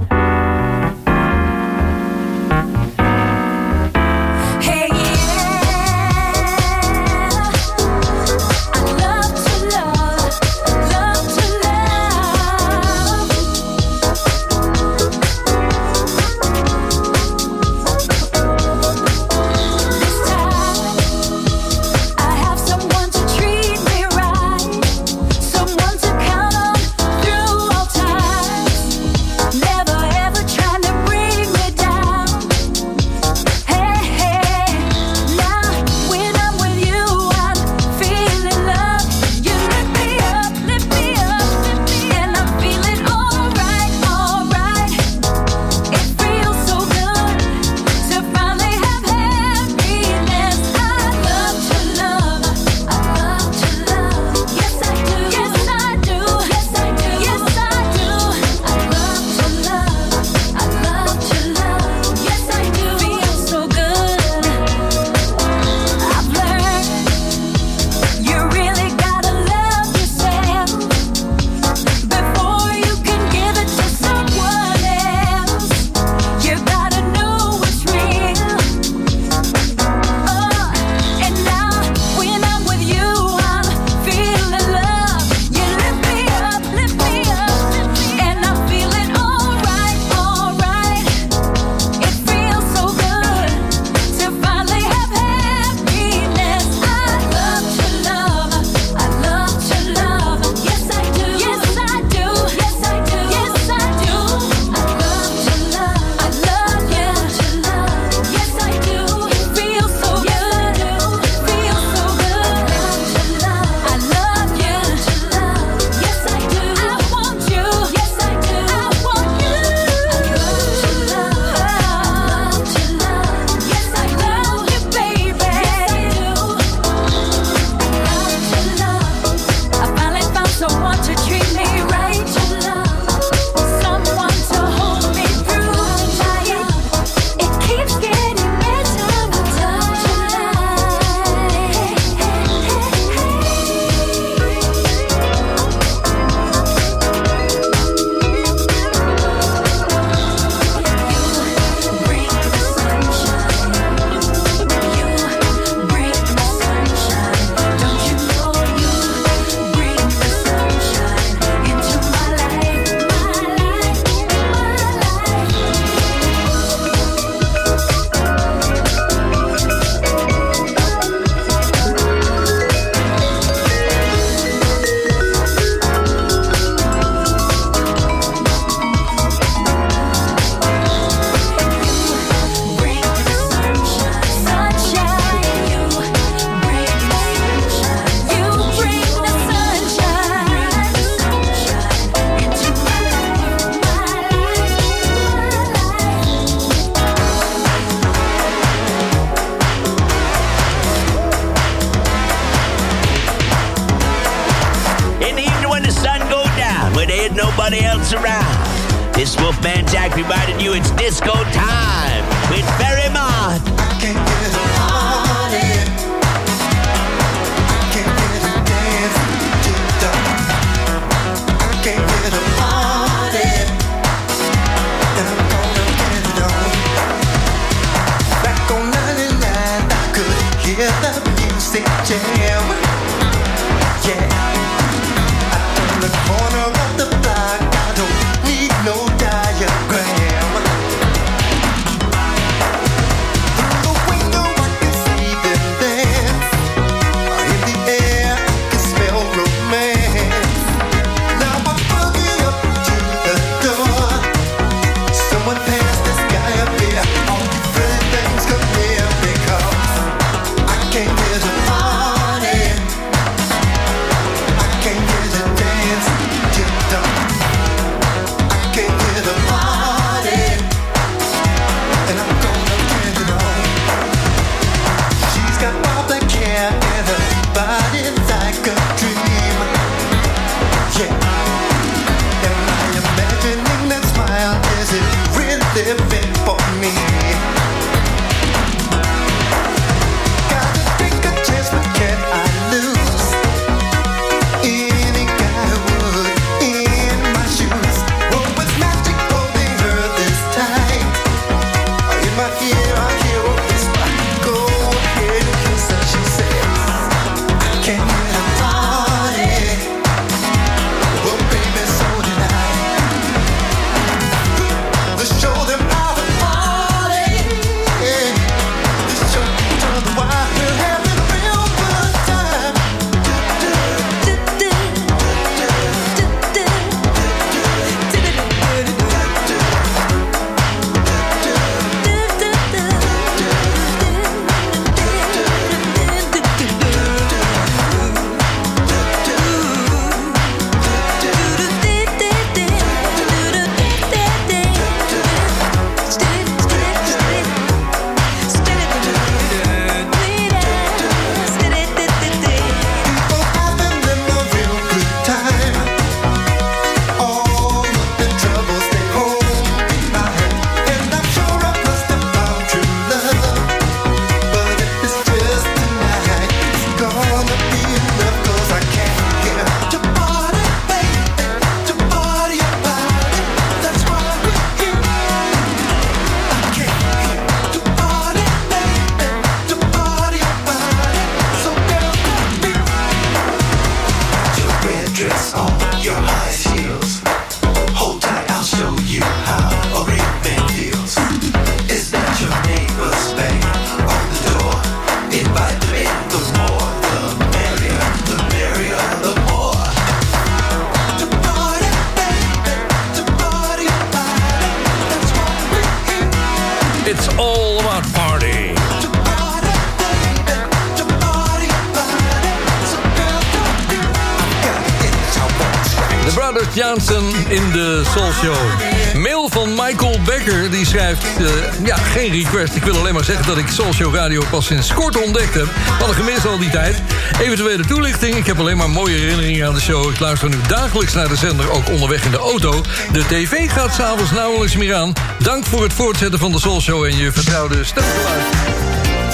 Mail 419.14 419.48
van 419.48 419.68
Michael 419.68 420.20
Becker, 420.24 420.70
die 420.70 420.86
schrijft... 420.86 421.24
eh, 421.38 421.46
ja, 421.84 421.96
geen 421.96 422.32
request. 422.32 422.74
Ik 422.74 422.84
wil 422.84 422.96
alleen 422.96 423.14
maar 423.14 423.24
zeggen 423.24 423.46
dat 423.46 423.56
ik 423.56 423.68
Soul 423.68 423.92
Show 423.92 424.14
Radio 424.14 424.42
pas 424.50 424.66
sinds 424.66 424.94
kort 424.94 425.22
ontdekt 425.24 425.54
heb. 425.54 425.66
Wat 425.98 426.08
een 426.08 426.14
gemis 426.14 426.46
al 426.46 426.58
die 426.58 426.70
tijd. 426.70 427.02
Eventuele 427.40 427.86
toelichting. 427.86 428.34
Ik 428.34 428.46
heb 428.46 428.58
alleen 428.58 428.76
maar 428.76 428.90
mooie 428.90 429.16
herinneringen 429.16 429.66
aan 429.66 429.74
de 429.74 429.80
show. 429.80 430.10
Ik 430.10 430.20
luister 430.20 430.48
nu 430.48 430.56
dagelijks 430.68 431.12
naar 431.12 431.28
de 431.28 431.36
zender, 431.36 431.70
ook 431.70 431.88
onderweg 431.88 432.24
in 432.24 432.30
de 432.30 432.38
auto. 432.38 432.82
De 433.12 433.26
tv 433.26 433.70
gaat 433.70 433.94
s'avonds 433.94 434.30
nauwelijks 434.30 434.76
meer 434.76 434.94
aan. 434.94 435.12
Dank 435.38 435.64
voor 435.66 435.82
het 435.82 435.92
voortzetten 435.92 436.38
van 436.38 436.52
de 436.52 436.60
Soul 436.60 436.80
Show 436.80 437.04
en 437.04 437.16
je 437.16 437.32
vertrouwde 437.32 437.84
stemgeluid. 437.84 438.42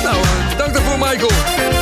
Nou, 0.02 0.16
eh, 0.16 0.58
dank 0.58 0.74
daarvoor, 0.74 0.98
Michael. 0.98 1.73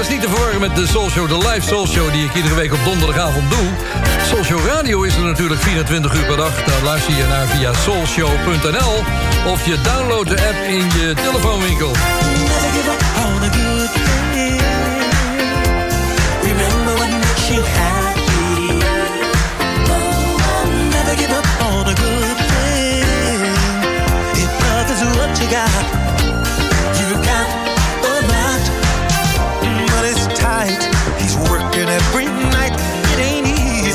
Dat 0.00 0.08
is 0.08 0.14
niet 0.14 0.24
te 0.24 0.34
verwarren 0.34 0.60
met 0.60 0.76
de 0.76 0.86
Soul 0.86 1.10
Show, 1.10 1.28
de 1.28 1.38
live 1.38 1.60
Soul 1.60 1.86
Show... 1.86 2.12
die 2.12 2.24
ik 2.24 2.34
iedere 2.34 2.54
week 2.54 2.72
op 2.72 2.84
donderdagavond 2.84 3.50
doe. 3.50 3.68
Soul 4.26 4.44
Show 4.44 4.66
Radio 4.66 5.02
is 5.02 5.16
er 5.16 5.22
natuurlijk 5.22 5.60
24 5.60 6.14
uur 6.14 6.24
per 6.24 6.36
dag. 6.36 6.64
Daar 6.64 6.82
luister 6.82 7.16
je 7.16 7.24
naar 7.24 7.46
via 7.46 7.72
soulshow.nl... 7.72 9.04
of 9.52 9.66
je 9.66 9.80
downloadt 9.82 10.28
de 10.28 10.36
app 10.48 10.68
in 10.68 11.00
je 11.00 11.14
telefoonwinkel. 11.14 11.90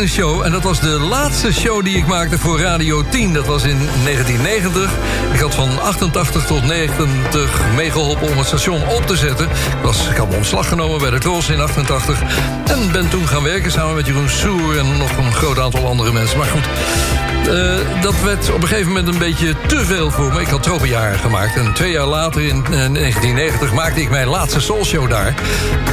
een 0.00 0.08
show 0.08 0.44
en 0.44 0.52
dat 0.52 0.62
was 0.62 0.80
de 0.80 0.88
laatste 0.88 1.52
show 1.52 1.84
die 1.84 1.96
ik 1.96 2.06
maakte 2.06 2.38
voor 2.38 2.60
Radio 2.60 3.04
10. 3.08 3.32
Dat 3.32 3.46
was 3.46 3.62
in 3.62 3.78
1990. 4.04 4.90
Ik 5.32 5.40
had 5.40 5.54
van 5.54 5.80
88 5.80 6.46
tot 6.46 6.62
90 6.64 7.60
meegeholpen 7.76 8.28
om 8.28 8.38
het 8.38 8.46
station 8.46 8.88
op 8.88 9.06
te 9.06 9.16
zetten. 9.16 9.46
Ik, 9.46 9.82
was, 9.82 10.08
ik 10.08 10.16
had 10.16 10.34
ontslag 10.34 10.68
genomen 10.68 10.98
bij 10.98 11.10
de 11.10 11.18
Tros 11.18 11.48
in 11.48 11.60
88. 11.60 12.22
En 12.64 12.92
ben 12.92 13.08
toen 13.08 13.28
gaan 13.28 13.42
werken 13.42 13.70
samen 13.70 13.94
met 13.94 14.06
Jeroen 14.06 14.28
Soer 14.28 14.78
en 14.78 14.98
nog 14.98 15.16
een 15.16 15.32
groot 15.32 15.58
aantal 15.58 15.86
andere 15.86 16.12
mensen. 16.12 16.38
Maar 16.38 16.46
goed, 16.46 16.68
eh, 17.48 18.02
dat 18.02 18.20
werd 18.20 18.50
op 18.50 18.62
een 18.62 18.68
gegeven 18.68 18.88
moment 18.88 19.08
een 19.08 19.18
beetje 19.18 19.54
te 19.66 19.84
veel 19.84 20.10
voor 20.10 20.32
me. 20.32 20.40
Ik 20.40 20.46
had 20.46 20.62
tropenjaren 20.62 21.18
gemaakt. 21.18 21.56
En 21.56 21.74
twee 21.74 21.90
jaar 21.90 22.06
later, 22.06 22.42
in 22.42 22.56
eh, 22.64 22.70
1990, 22.70 23.72
maakte 23.72 24.00
ik 24.00 24.10
mijn 24.10 24.28
laatste 24.28 24.60
soulshow 24.60 25.10
daar. 25.10 25.34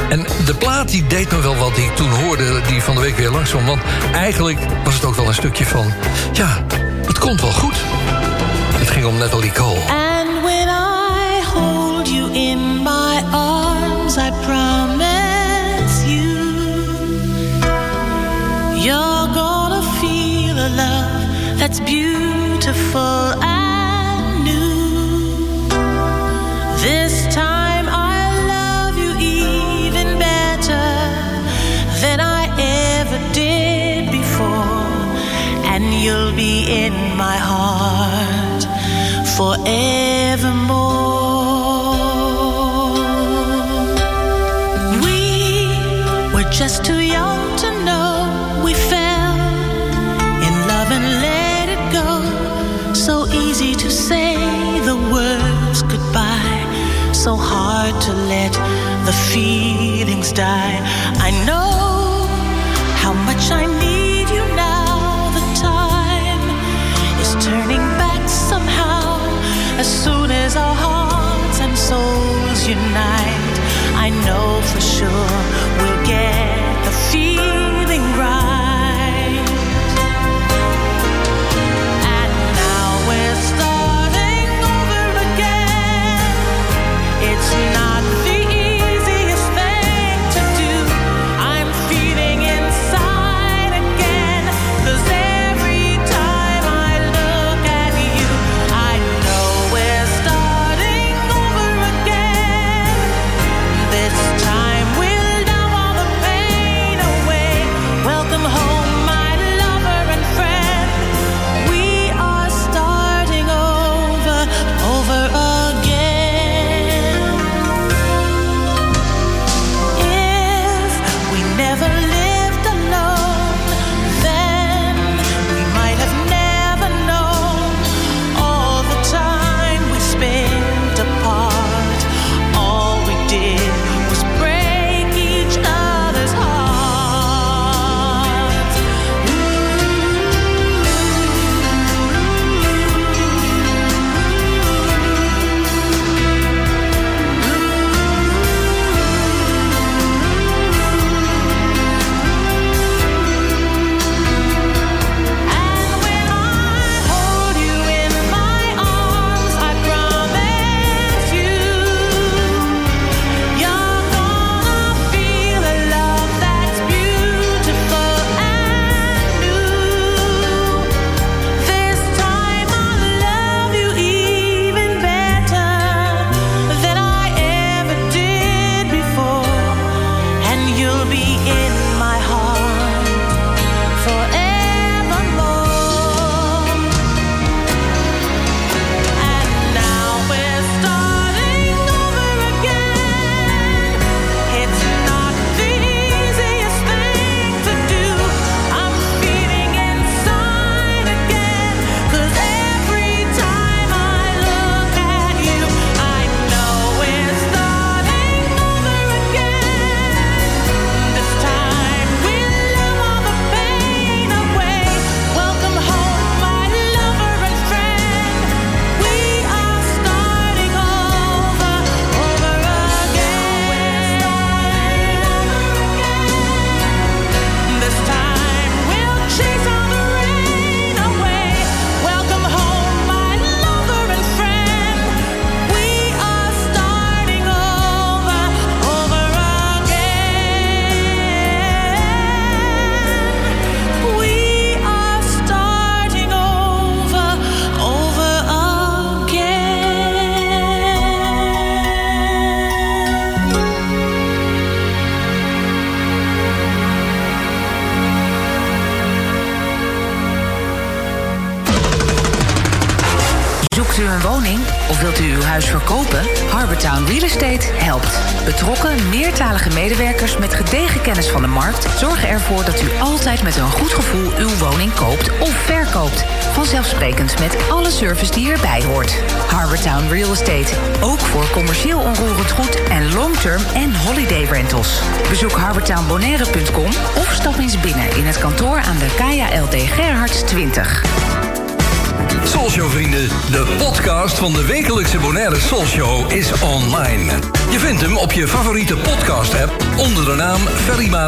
En 0.08 0.26
de 0.44 0.54
plaat 0.54 0.88
die 0.88 1.06
deed 1.06 1.30
nog 1.30 1.42
wel 1.42 1.56
wat 1.56 1.74
die 1.74 1.84
ik 1.84 1.96
toen 1.96 2.10
hoorde, 2.10 2.60
die 2.66 2.82
van 2.82 2.94
de 2.94 3.00
week 3.00 3.16
weer 3.16 3.30
langsom 3.30 3.66
Want 3.66 3.80
eigenlijk 4.12 4.58
was 4.84 4.94
het 4.94 5.04
ook 5.04 5.16
wel 5.16 5.26
een 5.26 5.34
stukje 5.34 5.64
van... 5.64 5.92
ja, 6.32 6.64
het 7.06 7.18
komt 7.18 7.40
wel 7.40 7.52
goed. 7.52 7.76
Het 8.72 8.90
ging 8.90 9.04
om 9.06 9.18
Natalie 9.18 9.52
Cole. 9.52 9.80
And 9.80 10.42
when 10.42 10.68
I 10.68 11.42
hold 11.54 12.08
you 12.08 12.32
in 12.32 12.82
my 12.82 13.22
arms, 13.30 14.16
I 14.16 14.30
promise... 14.44 14.67
that's 21.68 21.80
beautiful. 21.80 22.98
I 23.00 24.40
knew 24.42 25.68
this 26.80 27.26
time 27.34 27.86
I 27.90 28.22
love 28.54 28.96
you 28.96 29.12
even 29.18 30.18
better 30.18 30.88
than 32.00 32.20
I 32.20 32.48
ever 32.58 33.18
did 33.34 34.10
before, 34.10 34.96
and 35.72 35.84
you'll 36.02 36.34
be 36.34 36.84
in 36.84 36.94
my 37.18 37.36
heart 37.36 38.62
forevermore. 39.36 40.97
so 57.28 57.36
hard 57.36 57.94
to 58.00 58.12
let 58.34 58.52
the 59.04 59.12
feelings 59.12 60.32
die. 60.32 60.78
I 61.28 61.30
know 61.48 62.24
how 63.02 63.12
much 63.28 63.44
I 63.50 63.64
need 63.84 64.26
you 64.36 64.44
now. 64.56 65.28
The 65.36 65.44
time 65.60 66.44
is 67.22 67.30
turning 67.44 67.84
back 68.00 68.26
somehow. 68.30 69.20
As 69.78 69.88
soon 70.04 70.30
as 70.30 70.56
our 70.56 70.76
hearts 70.86 71.60
and 71.60 71.76
souls 71.76 72.60
unite, 72.66 73.56
I 74.06 74.08
know 74.24 74.62
for 74.70 74.80
sure 74.80 75.32
we'll 75.80 76.02
get 76.06 76.84
the 76.86 76.94
feeling 77.10 78.04
right. 78.16 78.37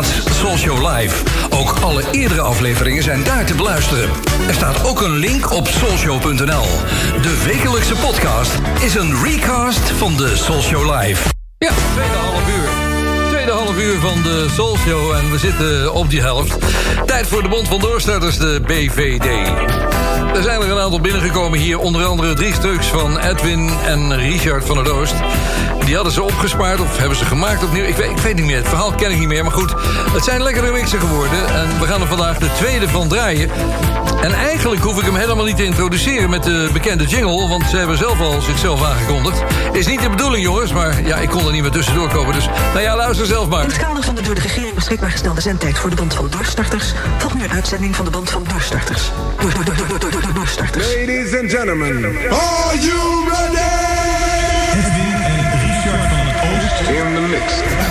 Soul 0.07 0.57
Show 0.57 0.97
Live. 0.97 1.23
Ook 1.51 1.71
alle 1.71 2.03
eerdere 2.11 2.41
afleveringen 2.41 3.03
zijn 3.03 3.25
daar 3.25 3.47
te 3.47 3.55
beluisteren. 3.55 4.11
Er 4.49 4.55
staat 4.55 4.85
ook 4.85 5.01
een 5.01 5.17
link 5.17 5.53
op 5.53 5.69
soulshow.nl. 5.69 6.67
De 7.23 7.43
wekelijkse 7.47 7.95
podcast 7.95 8.59
is 8.81 8.95
een 8.95 9.23
recast 9.23 9.91
van 9.91 10.17
de 10.17 10.37
Social 10.37 10.95
Live 10.95 11.40
uur 13.81 13.99
van 14.01 14.23
de 14.23 14.47
Soul 14.51 14.77
Show 14.77 15.13
en 15.13 15.31
we 15.31 15.39
zitten 15.39 15.93
op 15.93 16.11
die 16.11 16.21
helft. 16.21 16.57
Tijd 17.07 17.27
voor 17.27 17.43
de 17.43 17.49
Bond 17.49 17.69
van 17.69 17.81
Doorstarters, 17.81 18.39
de 18.39 18.61
BVD. 18.67 19.25
Er 20.35 20.43
zijn 20.43 20.61
er 20.61 20.71
een 20.71 20.79
aantal 20.79 21.01
binnengekomen 21.01 21.59
hier, 21.59 21.79
onder 21.79 22.05
andere 22.05 22.35
drie 22.35 22.55
stuks 22.55 22.87
van 22.87 23.19
Edwin 23.19 23.71
en 23.87 24.17
Richard 24.17 24.65
van 24.65 24.85
der 24.85 24.93
Oost. 24.93 25.15
Die 25.85 25.95
hadden 25.95 26.13
ze 26.13 26.23
opgespaard 26.23 26.81
of 26.81 26.99
hebben 26.99 27.17
ze 27.17 27.25
gemaakt 27.25 27.65
opnieuw. 27.65 27.85
Ik 27.85 27.97
weet, 27.97 28.11
ik 28.11 28.19
weet 28.19 28.35
niet 28.35 28.45
meer, 28.45 28.57
het 28.57 28.69
verhaal 28.69 28.93
ken 28.93 29.11
ik 29.11 29.19
niet 29.19 29.29
meer. 29.29 29.43
Maar 29.43 29.53
goed, 29.53 29.75
het 30.13 30.25
zijn 30.25 30.43
lekkere 30.43 30.73
mixen 30.73 31.01
geworden. 31.01 31.49
En 31.49 31.79
we 31.81 31.87
gaan 31.87 32.01
er 32.01 32.07
vandaag 32.07 32.39
de 32.39 32.53
tweede 32.53 32.89
van 32.89 33.09
draaien. 33.09 33.51
En 34.23 34.33
eigenlijk 34.33 34.83
hoef 34.83 34.99
ik 34.99 35.05
hem 35.05 35.17
helemaal 35.17 35.45
niet 35.45 35.57
te 35.57 35.65
introduceren 35.65 36.31
met 36.31 36.43
de 36.43 36.71
bekende 36.73 37.05
jingle... 37.05 37.49
want 37.49 37.65
ze 37.71 37.77
hebben 37.77 37.97
zelf 37.97 38.21
al 38.21 38.41
zichzelf 38.41 38.85
aangekondigd. 38.85 39.43
Is 39.73 39.87
niet 39.87 40.03
de 40.03 40.11
bedoeling, 40.11 40.45
jongens, 40.45 40.73
maar 40.73 41.07
ja, 41.07 41.17
ik 41.17 41.29
kon 41.29 41.47
er 41.47 41.53
niet 41.53 41.63
meer 41.63 41.71
tussendoor 41.71 42.09
komen. 42.09 42.35
Dus 42.35 42.47
nou 42.47 42.81
ja, 42.81 42.97
luister 42.97 43.27
zelf 43.27 43.49
maar. 43.49 43.70
In 43.71 43.77
het 43.77 43.85
kader 43.85 44.05
van 44.05 44.15
de 44.15 44.23
door 44.23 44.35
de 44.35 44.41
regering 44.41 44.75
beschikbaar 44.75 45.11
gestelde 45.11 45.41
zendtijd 45.41 45.79
voor 45.79 45.91
de 45.91 45.97
band 45.97 46.15
van 46.15 46.29
doorstarters... 46.31 46.93
volgt 47.19 47.35
nu 47.37 47.45
een 47.45 47.53
uitzending 47.53 47.97
van 47.97 48.05
de 48.05 48.11
band 48.11 48.31
van 48.31 48.45
doorstarters. 48.49 49.11
Door, 49.41 49.55
door, 49.55 49.65
door, 49.65 49.77
door, 49.77 49.89
door, 49.89 50.11
door, 50.11 50.21
door, 50.21 50.33
doorstarters. 50.35 50.87
Ladies 50.87 51.39
and 51.39 51.51
gentlemen, 51.51 52.05
are 52.31 52.79
you 52.79 53.29
ready? 53.29 53.61
Edwin 54.73 55.23
en 55.23 55.51
Richard 55.61 56.09
van 56.09 56.27
het 56.27 56.65
Oost 56.65 56.89
in 56.89 57.15
the 57.15 57.21
mix. 57.21 57.90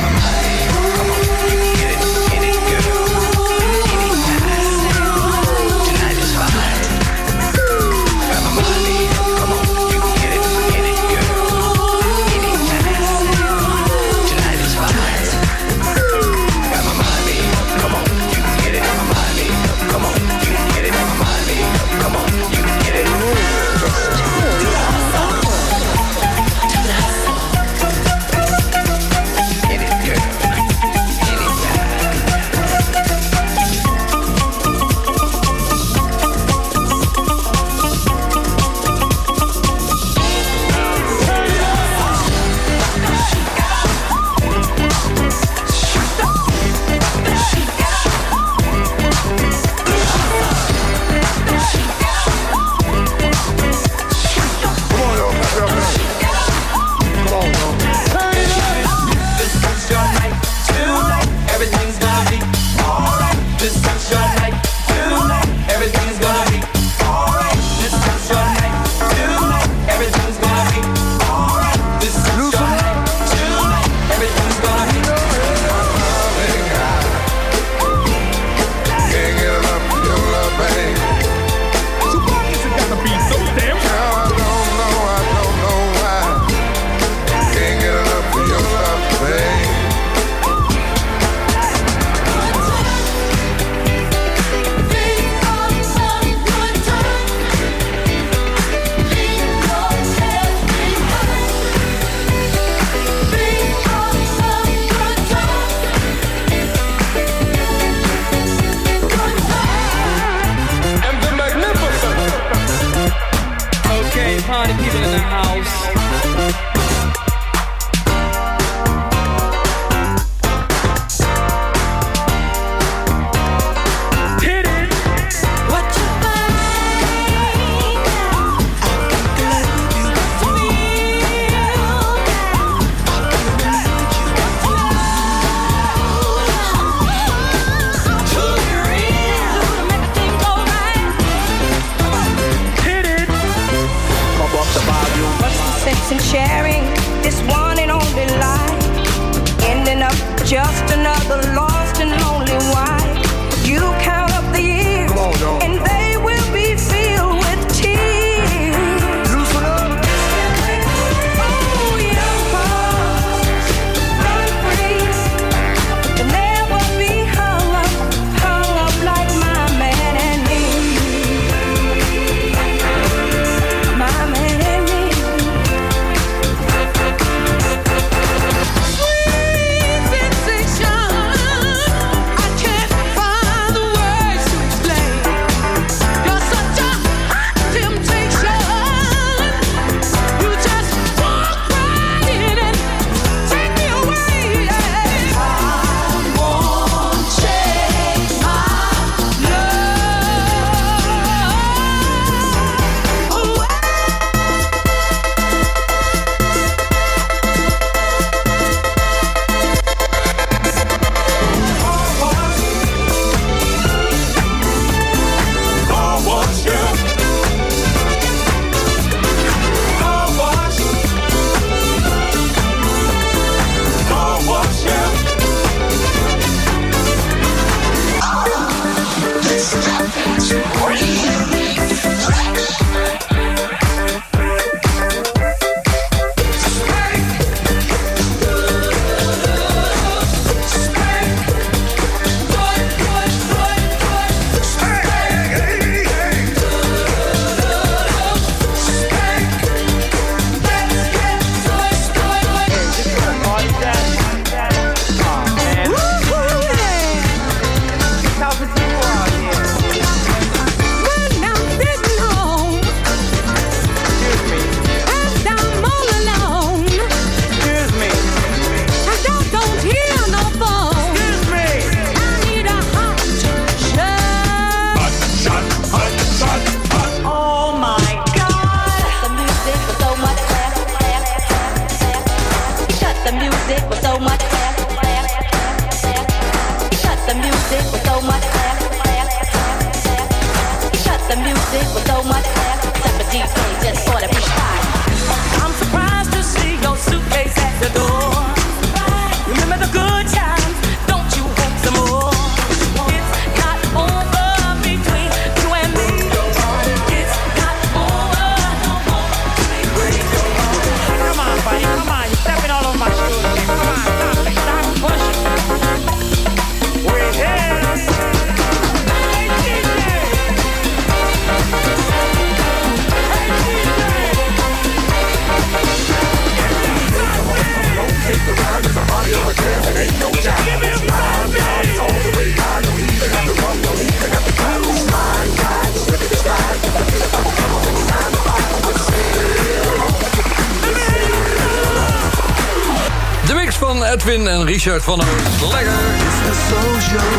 Richard 344.79 345.03
van 345.03 345.21
Oost. 345.21 345.73
Lekker! 345.73 345.91
It's 346.27 346.39
the 346.47 346.55
soul 346.69 346.99
show 346.99 347.29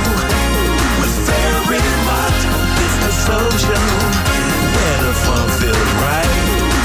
with 1.00 1.14
very 1.28 1.80
much. 2.10 2.40
It's 2.84 2.96
the 3.04 3.12
soul 3.24 3.50
show 3.58 3.84
where 4.76 4.98
the 5.06 5.14
fun 5.24 5.48
feels 5.48 5.92
right 6.04 6.32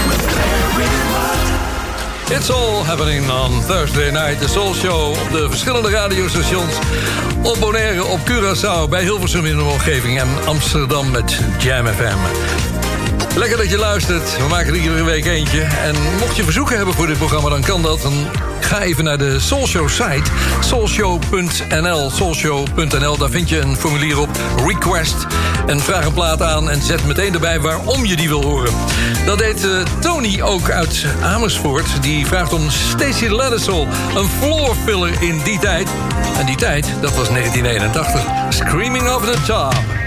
with 0.07 0.23
very 0.37 0.91
much. 1.15 2.37
It's 2.37 2.49
all 2.49 2.83
happening 2.83 3.31
on 3.31 3.61
Thursday 3.61 4.11
night. 4.11 4.39
De 4.39 4.47
Soul 4.47 4.73
Show 4.73 5.09
op 5.09 5.31
de 5.31 5.47
verschillende 5.49 5.89
radiostations. 5.89 6.73
Op 7.43 7.59
Bonaire, 7.59 8.05
op 8.05 8.19
Curaçao, 8.19 8.89
bij 8.89 9.01
Hilversum 9.01 9.45
in 9.45 9.57
de 9.57 9.63
omgeving... 9.63 10.19
en 10.19 10.45
Amsterdam 10.45 11.11
met 11.11 11.39
Jam 11.59 11.87
FM. 11.87 12.64
Lekker 13.37 13.57
dat 13.57 13.69
je 13.69 13.77
luistert. 13.77 14.37
We 14.37 14.47
maken 14.47 14.73
er 14.73 14.79
iedere 14.79 15.03
week 15.03 15.25
eentje. 15.25 15.61
En 15.61 15.95
mocht 16.19 16.35
je 16.35 16.43
verzoeken 16.43 16.75
hebben 16.75 16.93
voor 16.95 17.07
dit 17.07 17.17
programma, 17.17 17.49
dan 17.49 17.61
kan 17.61 17.81
dat. 17.81 18.01
Dan 18.01 18.13
ga 18.59 18.81
even 18.81 19.03
naar 19.03 19.17
de 19.17 19.39
Soulshow 19.39 19.89
site. 19.89 20.31
Soulshow.nl 20.59 22.09
Soulshow.nl, 22.09 23.17
daar 23.17 23.29
vind 23.29 23.49
je 23.49 23.59
een 23.59 23.75
formulier 23.75 24.19
op. 24.19 24.29
Request. 24.65 25.27
En 25.65 25.79
vraag 25.79 26.05
een 26.05 26.13
plaat 26.13 26.41
aan 26.41 26.69
en 26.69 26.81
zet 26.81 27.05
meteen 27.05 27.33
erbij 27.33 27.59
waarom 27.59 28.05
je 28.05 28.15
die 28.15 28.27
wil 28.27 28.43
horen. 28.43 28.73
Dat 29.25 29.37
deed 29.37 29.63
eh, 29.63 29.71
Tony 29.99 30.41
ook 30.41 30.69
uit 30.69 31.05
Amersfoort. 31.23 32.01
Die 32.01 32.25
vraagt 32.25 32.53
om 32.53 32.69
Stacey 32.69 33.29
Ladisol. 33.29 33.87
Een 34.15 34.29
floor 34.39 34.75
filler 34.85 35.21
in 35.21 35.41
die 35.43 35.59
tijd. 35.59 35.89
En 36.37 36.45
die 36.45 36.57
tijd, 36.57 36.85
dat 37.01 37.15
was 37.15 37.29
1981. 37.29 38.21
Screaming 38.49 39.07
over 39.07 39.31
the 39.31 39.41
top. 39.45 40.04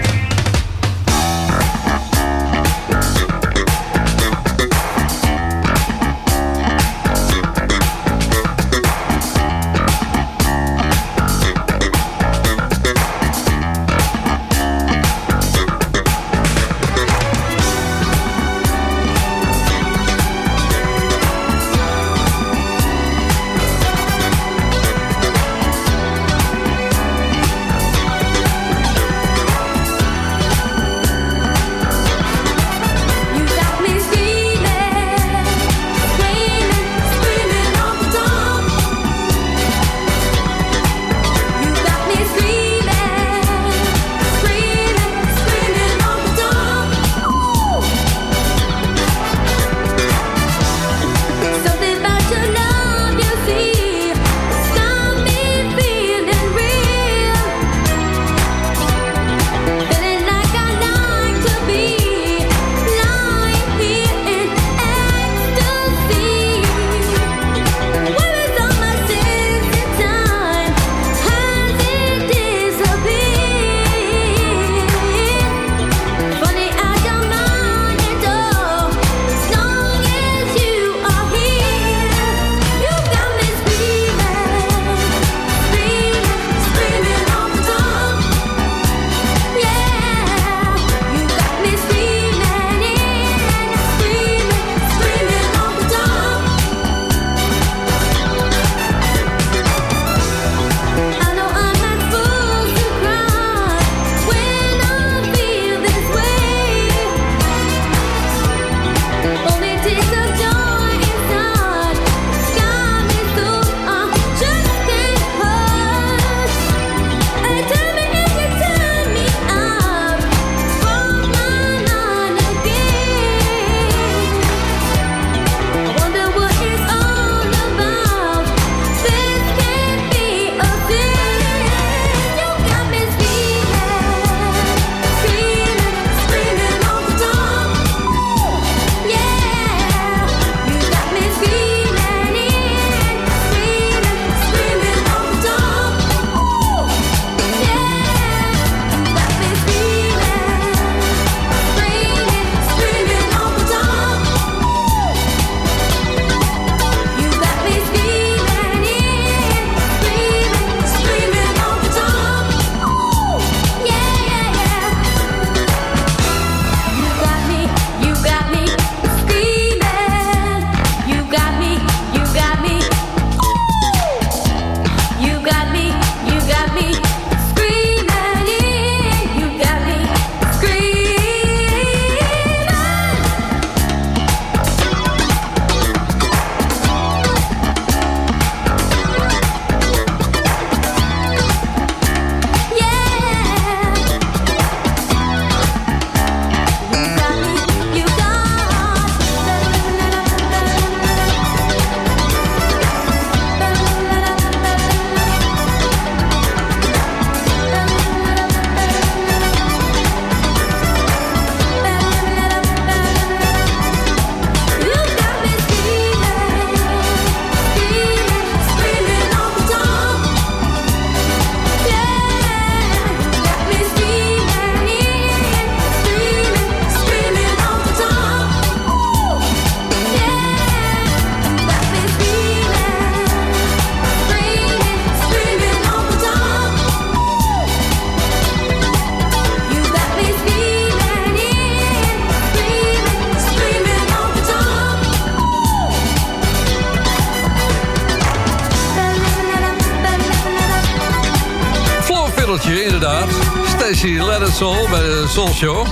Middeltje, 252.65 252.83
inderdaad. 252.83 253.29
Stacy 253.67 254.19
Let 254.19 254.47
It 254.47 254.55
Soul 254.55 254.87
bij 254.89 254.99
de 254.99 255.25
Soul 255.29 255.53
Show. 255.53 255.87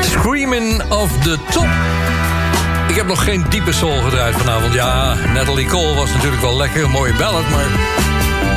Screaming 0.00 0.82
of 0.88 1.10
the 1.22 1.38
Top. 1.50 1.66
Ik 2.88 2.94
heb 2.94 3.06
nog 3.06 3.24
geen 3.24 3.44
diepe 3.48 3.72
soul 3.72 4.02
gedraaid 4.02 4.34
vanavond. 4.36 4.74
Ja, 4.74 5.14
Natalie 5.34 5.66
Cole 5.66 5.94
was 5.94 6.12
natuurlijk 6.12 6.42
wel 6.42 6.56
lekker, 6.56 6.84
een 6.84 6.90
mooie 6.90 7.14
ballad... 7.14 7.50
maar 7.50 7.64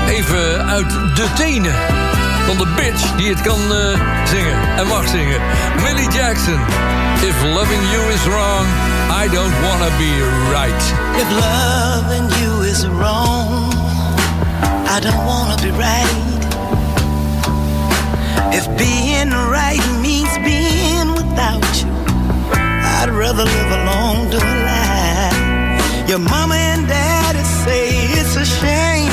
even 0.10 0.66
uit 0.66 0.90
de 0.90 1.28
tenen 1.36 1.74
van 2.46 2.58
de 2.58 2.68
bitch 2.76 3.16
die 3.16 3.30
het 3.30 3.42
kan 3.42 3.60
eh, 3.74 4.02
zingen 4.26 4.78
en 4.78 4.88
mag 4.88 5.08
zingen. 5.08 5.42
Millie 5.84 6.12
Jackson. 6.12 6.60
If 7.22 7.44
loving 7.44 7.82
you 7.92 8.14
is 8.14 8.24
wrong, 8.24 8.68
I 9.24 9.30
don't 9.30 9.54
wanna 9.62 9.90
be 9.98 10.14
right. 10.52 10.84
If 11.16 11.30
loving 11.32 12.40
you 12.40 12.68
is 12.68 12.88
wrong, 12.88 13.74
I 14.98 15.00
don't 15.00 15.26
wanna 15.26 15.56
be 15.56 15.72
right. 15.72 16.37
If 18.54 18.66
being 18.78 19.30
right 19.30 19.84
means 20.02 20.34
being 20.40 21.12
without 21.14 21.64
you, 21.82 21.92
I'd 23.00 23.10
rather 23.10 23.44
live 23.44 23.72
alone 23.80 24.32
to 24.32 24.38
lie. 24.38 26.06
Your 26.08 26.20
mama 26.20 26.56
and 26.56 26.88
daddy 26.88 27.44
say 27.66 27.90
it's 28.20 28.36
a 28.38 28.46
shame, 28.46 29.12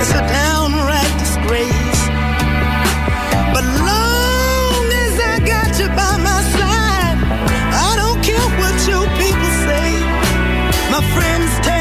it's 0.00 0.10
a 0.10 0.22
downright 0.26 1.12
disgrace. 1.18 2.02
But 3.54 3.64
long 3.90 4.84
as 5.04 5.14
I 5.32 5.36
got 5.44 5.70
you 5.78 5.88
by 6.00 6.16
my 6.28 6.40
side, 6.56 7.18
I 7.86 7.90
don't 8.00 8.20
care 8.24 8.48
what 8.60 8.76
you 8.88 8.98
people 9.20 9.50
say. 9.68 9.88
My 10.90 11.02
friends 11.14 11.50
tell 11.66 11.75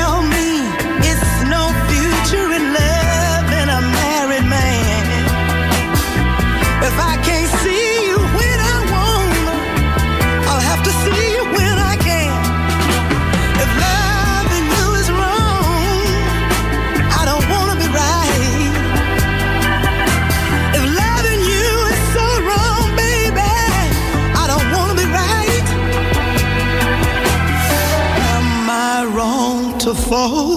wrong 30.31 30.54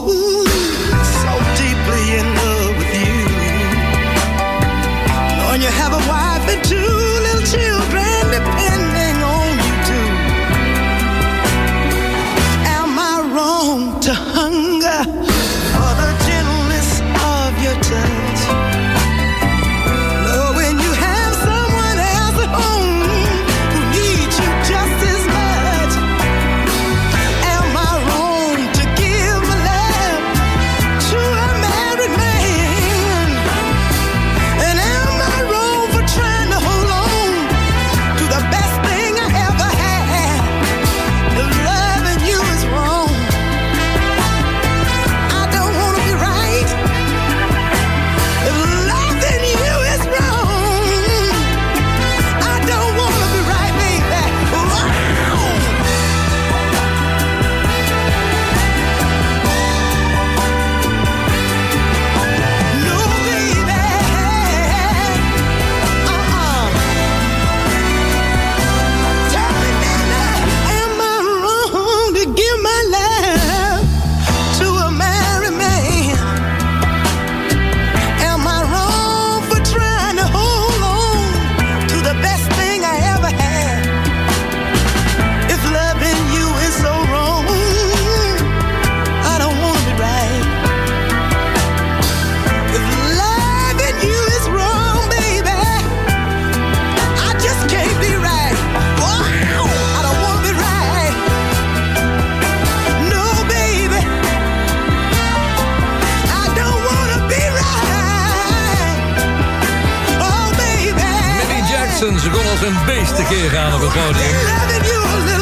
tekeer 113.29 113.51
gaan 113.51 113.75
op 113.75 113.81
het 113.81 113.93
podium. 113.93 114.37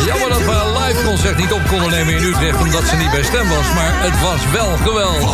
Jammer 0.07 0.29
dat 0.29 0.45
we 0.45 0.51
haar 0.51 0.87
live 0.87 1.05
concert 1.05 1.37
niet 1.37 1.53
op 1.53 1.67
konden 1.69 1.91
nemen 1.91 2.15
in 2.15 2.23
Utrecht... 2.23 2.61
omdat 2.61 2.85
ze 2.85 2.97
niet 2.97 3.11
bij 3.11 3.23
stem 3.23 3.49
was, 3.49 3.73
maar 3.75 3.93
het 3.95 4.21
was 4.21 4.41
wel 4.53 4.77
geweldig. 4.77 5.31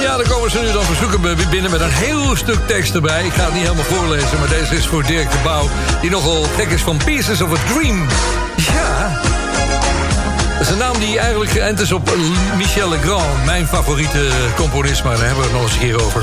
Ja, 0.00 0.16
dan 0.16 0.26
komen 0.26 0.50
ze 0.50 0.60
nu 0.60 0.72
dan 0.72 0.84
verzoeken 0.84 1.20
binnen 1.50 1.70
met 1.70 1.80
een 1.80 1.90
heel 1.90 2.36
stuk 2.36 2.66
tekst 2.66 2.94
erbij. 2.94 3.24
Ik 3.24 3.32
ga 3.32 3.44
het 3.44 3.52
niet 3.52 3.62
helemaal 3.62 3.84
voorlezen, 3.84 4.38
maar 4.38 4.48
deze 4.48 4.74
is 4.74 4.86
voor 4.86 5.02
Dirk 5.02 5.30
de 5.30 5.38
Pauw... 5.42 5.68
die 6.00 6.10
nogal 6.10 6.42
gek 6.42 6.68
is 6.70 6.82
van 6.82 6.96
Pieces 7.04 7.40
of 7.40 7.52
a 7.52 7.74
Dream. 7.74 8.06
Ja, 8.56 9.20
dat 10.60 10.68
is 10.68 10.74
een 10.74 10.80
naam 10.80 10.98
die 10.98 11.18
eigenlijk 11.18 11.50
geënt 11.50 11.80
is 11.80 11.92
op 11.92 12.10
Michel 12.56 12.88
Legrand... 12.88 13.44
mijn 13.44 13.66
favoriete 13.66 14.30
componist, 14.56 15.04
maar 15.04 15.16
daar 15.16 15.26
hebben 15.26 15.44
we 15.44 15.50
het 15.50 15.60
nog 15.60 15.62
eens 15.62 15.72
een 15.72 15.78
keer 15.80 16.04
over. 16.04 16.22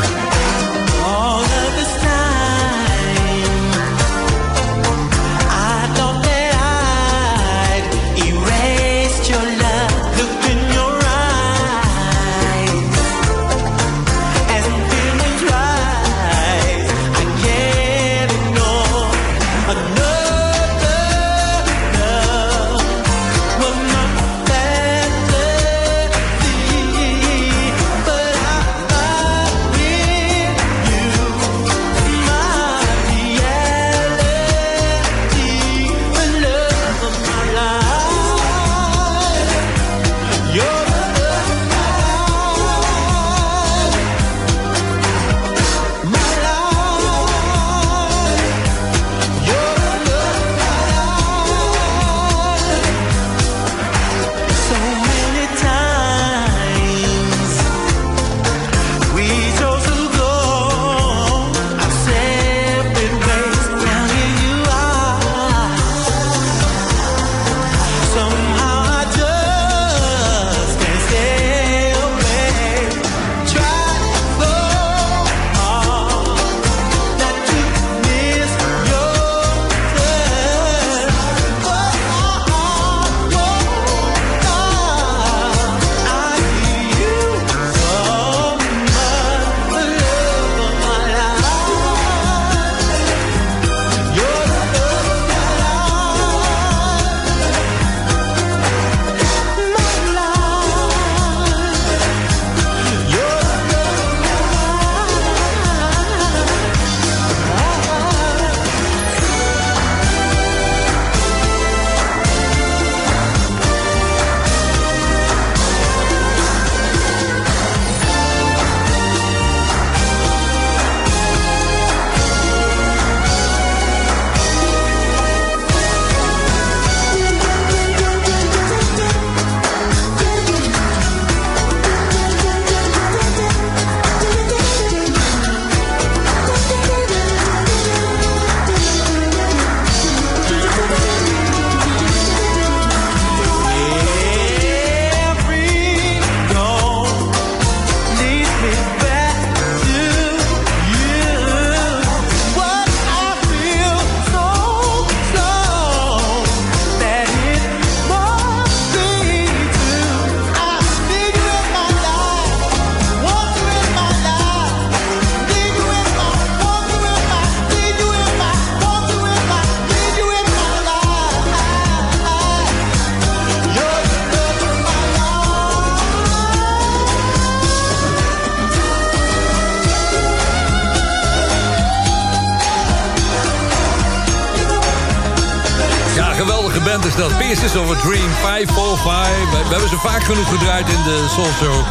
Genoeg 190.28 190.50
gedraaid 190.50 190.88
in 190.88 191.04
de 191.04 191.26
Soul 191.30 191.52
Show. 191.62 191.86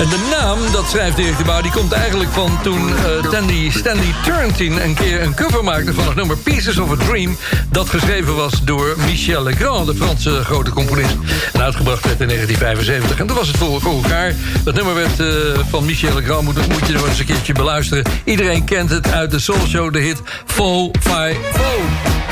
En 0.00 0.08
de 0.08 0.28
naam, 0.30 0.58
dat 0.72 0.84
schrijft 0.90 1.18
Erik 1.18 1.38
de 1.38 1.44
Bouw... 1.44 1.62
die 1.62 1.70
komt 1.70 1.92
eigenlijk 1.92 2.30
van 2.30 2.58
toen 2.62 2.88
eh, 2.88 3.30
Tandy, 3.30 3.70
Stanley 3.70 4.14
Turrentine... 4.24 4.82
een 4.82 4.94
keer 4.94 5.22
een 5.22 5.34
cover 5.34 5.64
maakte 5.64 5.94
van 5.94 6.06
het 6.06 6.14
nummer 6.14 6.36
Pieces 6.36 6.78
of 6.78 6.90
a 6.90 6.96
Dream... 6.96 7.36
dat 7.70 7.88
geschreven 7.88 8.36
was 8.36 8.64
door 8.64 8.96
Michel 9.06 9.42
Legrand, 9.42 9.86
de 9.86 9.94
Franse 9.94 10.44
grote 10.44 10.70
componist. 10.70 11.16
En 11.52 11.62
uitgebracht 11.62 12.04
werd 12.04 12.20
in 12.20 12.26
1975. 12.26 13.18
En 13.18 13.26
toen 13.26 13.36
was 13.36 13.48
het 13.48 13.56
voor, 13.56 13.80
voor 13.80 13.92
elkaar. 13.92 14.34
Dat 14.64 14.74
nummer 14.74 14.94
werd 14.94 15.20
eh, 15.20 15.26
van 15.70 15.84
Michel 15.84 16.14
Legrand, 16.14 16.44
moet, 16.44 16.68
moet 16.68 16.86
je 16.86 16.92
nog 16.92 17.08
eens 17.08 17.18
een 17.18 17.26
keertje 17.26 17.52
beluisteren. 17.52 18.04
Iedereen 18.24 18.64
kent 18.64 18.90
het 18.90 19.12
uit 19.12 19.30
de 19.30 19.38
Soul 19.38 19.66
Show, 19.66 19.92
de 19.92 20.00
hit 20.00 20.20
Faux 20.46 20.98
Fi. 21.00 21.36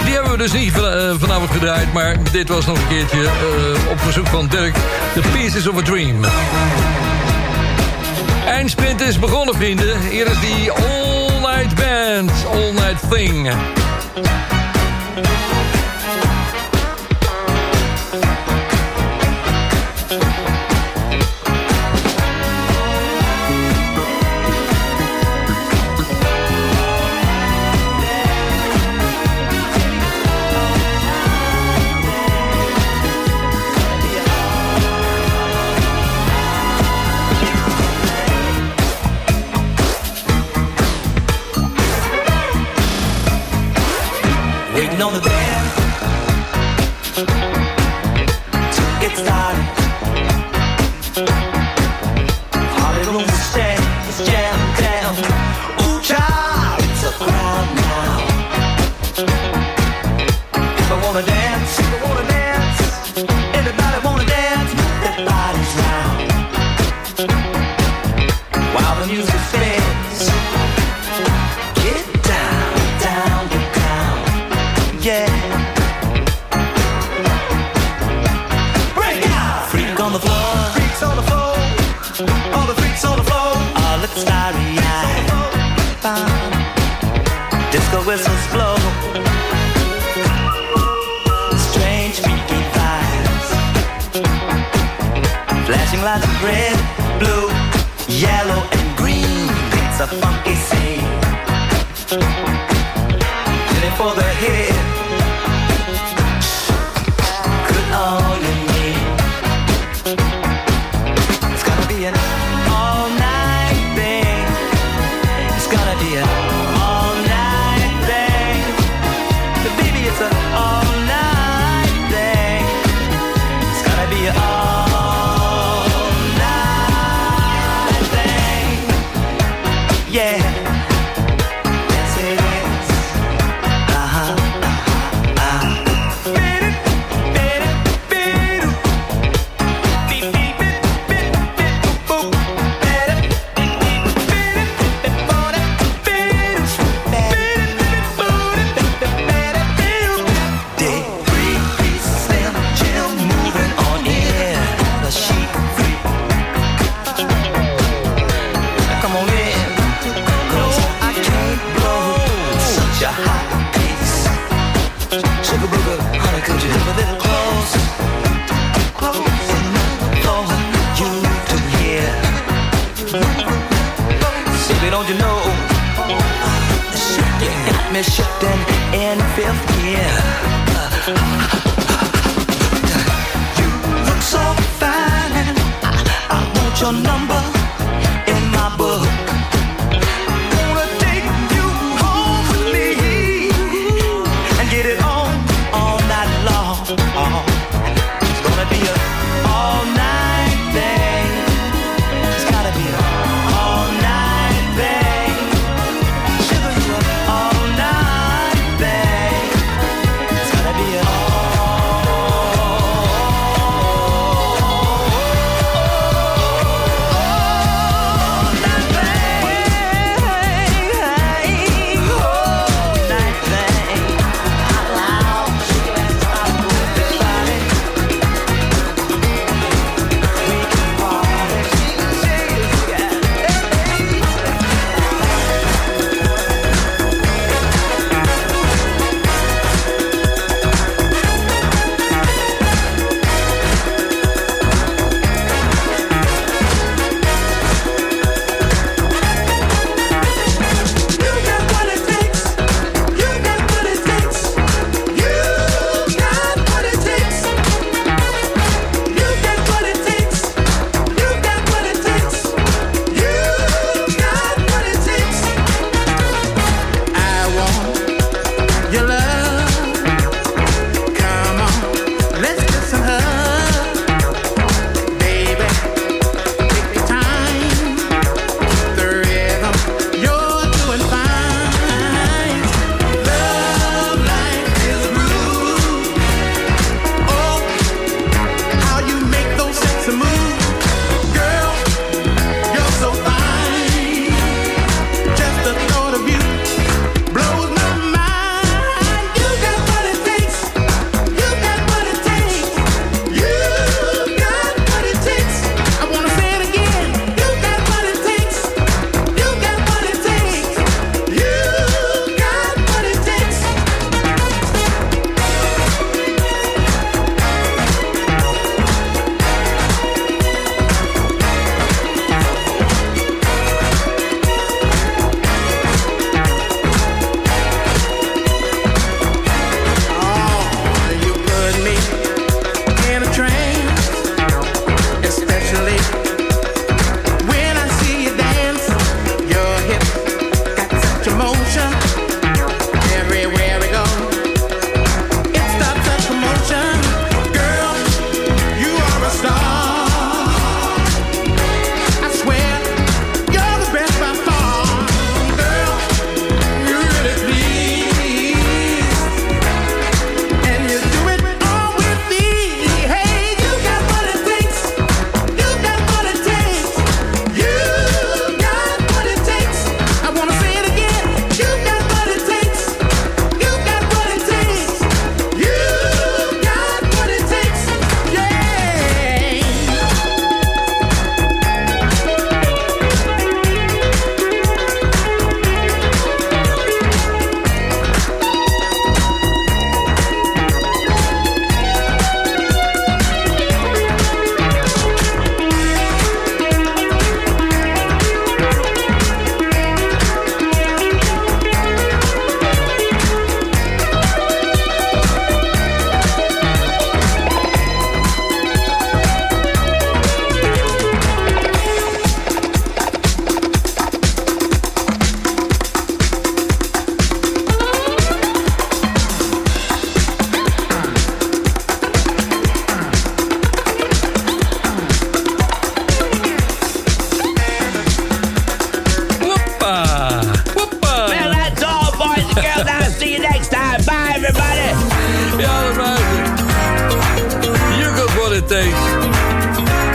Die 0.05 0.15
hebben 0.15 0.31
we 0.31 0.39
dus 0.39 0.53
niet 0.53 0.83
eh, 0.83 1.15
vanavond 1.19 1.51
gedraaid... 1.51 1.93
maar 1.93 2.17
dit 2.33 2.49
was 2.49 2.67
nog 2.67 2.79
een 2.79 2.89
keertje 2.89 3.23
eh, 3.23 3.91
op 3.91 4.01
verzoek 4.01 4.27
van 4.27 4.47
Dirk... 4.47 4.75
The 5.15 5.21
Pieces 5.33 5.69
of 5.69 5.79
a 5.79 5.83
Dream. 5.83 6.25
Eindsprint 8.47 9.01
is 9.01 9.19
begonnen, 9.19 9.55
vrienden. 9.55 10.01
Hier 10.11 10.27
is 10.27 10.41
die 10.41 10.71
All 10.71 11.41
Night 11.41 11.75
Band, 11.75 12.31
All 12.53 12.73
Night 12.73 13.11
Thing. 13.11 13.49
The 45.23 45.29
band 45.29 45.50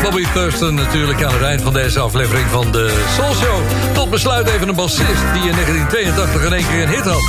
Bobby 0.01 0.25
Thurston 0.33 0.75
natuurlijk 0.75 1.23
aan 1.23 1.33
het 1.33 1.41
eind 1.41 1.61
van 1.61 1.73
deze 1.73 1.99
aflevering 1.99 2.47
van 2.49 2.71
de 2.71 3.05
Soul 3.15 3.33
Show. 3.33 3.61
Tot 3.93 4.09
besluit 4.09 4.47
even 4.47 4.67
een 4.67 4.75
bassist 4.75 5.21
die 5.33 5.49
in 5.49 5.55
1982 5.55 6.45
in 6.45 6.53
één 6.53 6.67
keer 6.67 6.81
een 6.81 6.89
hit 6.89 7.03
had. 7.03 7.21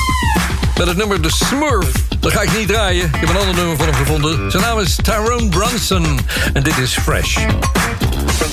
Met 0.79 0.87
het 0.87 0.97
nummer 0.97 1.21
The 1.21 1.31
Smurf. 1.31 1.93
Dat 2.21 2.33
ga 2.33 2.41
ik 2.41 2.59
niet 2.59 2.69
draaien. 2.69 3.05
Ik 3.07 3.21
heb 3.21 3.29
een 3.29 3.37
ander 3.37 3.55
nummer 3.55 3.77
van 3.77 3.87
hem 3.87 3.95
gevonden. 3.95 4.51
Zijn 4.51 4.63
naam 4.63 4.79
is 4.79 4.97
Tyrone 5.03 5.49
Brunson. 5.49 6.21
En 6.53 6.63
dit 6.63 6.79
is 6.79 6.99
Fresh. 6.99 7.39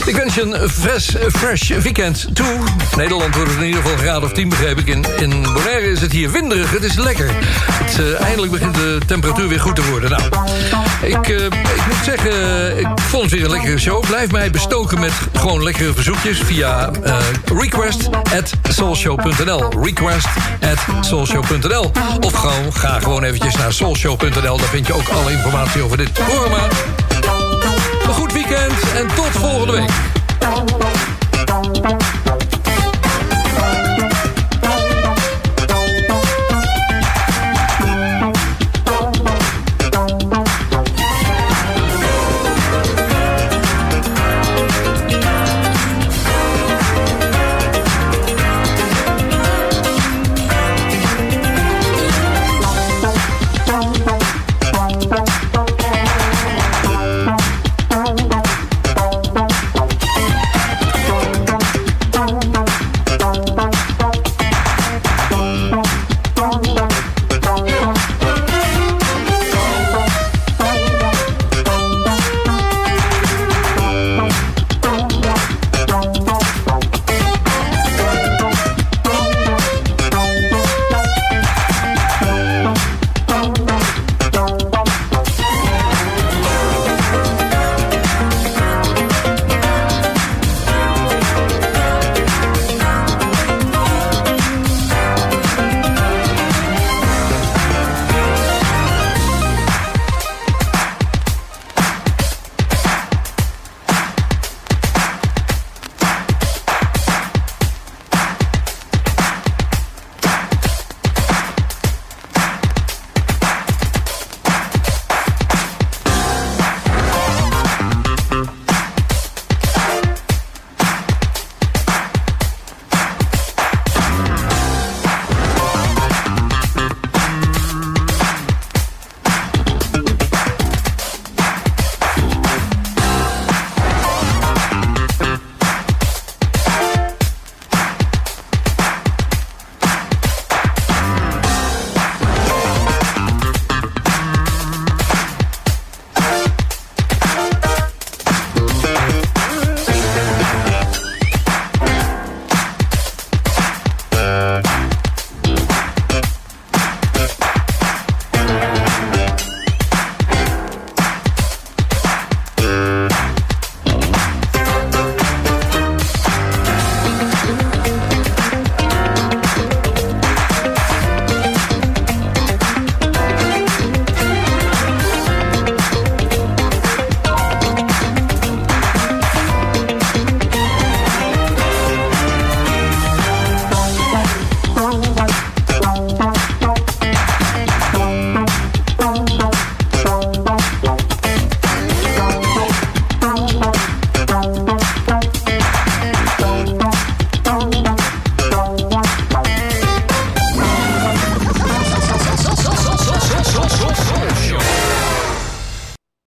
Ik 0.06 0.16
wens 0.16 0.36
je 0.36 0.42
een 0.42 0.70
fresh, 0.70 1.10
fresh 1.32 1.70
weekend 1.70 2.28
toe. 2.36 2.60
Nederland 2.96 3.36
wordt 3.36 3.52
in 3.52 3.64
ieder 3.64 3.82
geval 3.82 4.16
een 4.16 4.24
of 4.24 4.32
10, 4.32 4.50
begreep 4.50 4.80
ik. 4.80 4.88
In, 4.88 5.06
in 5.18 5.44
Bonaire 5.44 5.92
is 5.92 6.02
het 6.02 6.12
hier 6.12 6.32
winderig. 6.32 6.72
Het 6.72 6.84
is 6.84 6.96
lekker. 6.96 7.32
Het, 7.72 8.00
eh, 8.00 8.22
eindelijk 8.22 8.52
begint 8.52 8.76
de 8.76 8.98
temperatuur 9.06 9.48
weer 9.48 9.60
goed 9.60 9.76
te 9.76 9.90
worden. 9.90 10.10
Nou, 10.10 10.24
ik, 11.02 11.30
eh, 11.30 11.46
ik 11.46 11.86
moet 11.88 12.04
zeggen, 12.04 12.78
ik 12.80 12.88
vond 12.96 13.24
het 13.24 13.32
weer 13.32 13.44
een 13.44 13.52
lekkere 13.52 13.80
show. 13.80 14.06
Blijf 14.06 14.32
mij 14.32 14.52
bestoken 14.52 15.00
met 15.00 15.12
gewoon 15.34 15.64
lekkere 15.64 15.94
verzoekjes 15.94 16.40
via 16.40 16.92
eh, 17.04 17.18
request 17.46 18.10
at 18.14 18.52
soulshow.nl. 18.70 19.70
Request 19.82 20.28
at 20.62 21.06
soulshow.nl. 21.06 21.92
Of 22.20 22.34
gewoon, 22.34 22.74
ga 22.74 23.00
gewoon 23.00 23.24
eventjes 23.24 23.56
naar 23.56 23.74
soulshow.nl. 23.74 24.58
Daar 24.58 24.68
vind 24.68 24.88
je 24.88 24.94
ook 24.94 25.08
alle 25.10 25.32
informatie 25.32 25.82
over 25.82 25.98
dit 25.98 26.14
programma. 26.14 26.68
En 28.56 29.08
tot 29.16 29.30
volgende 29.32 29.72
week. 29.72 29.92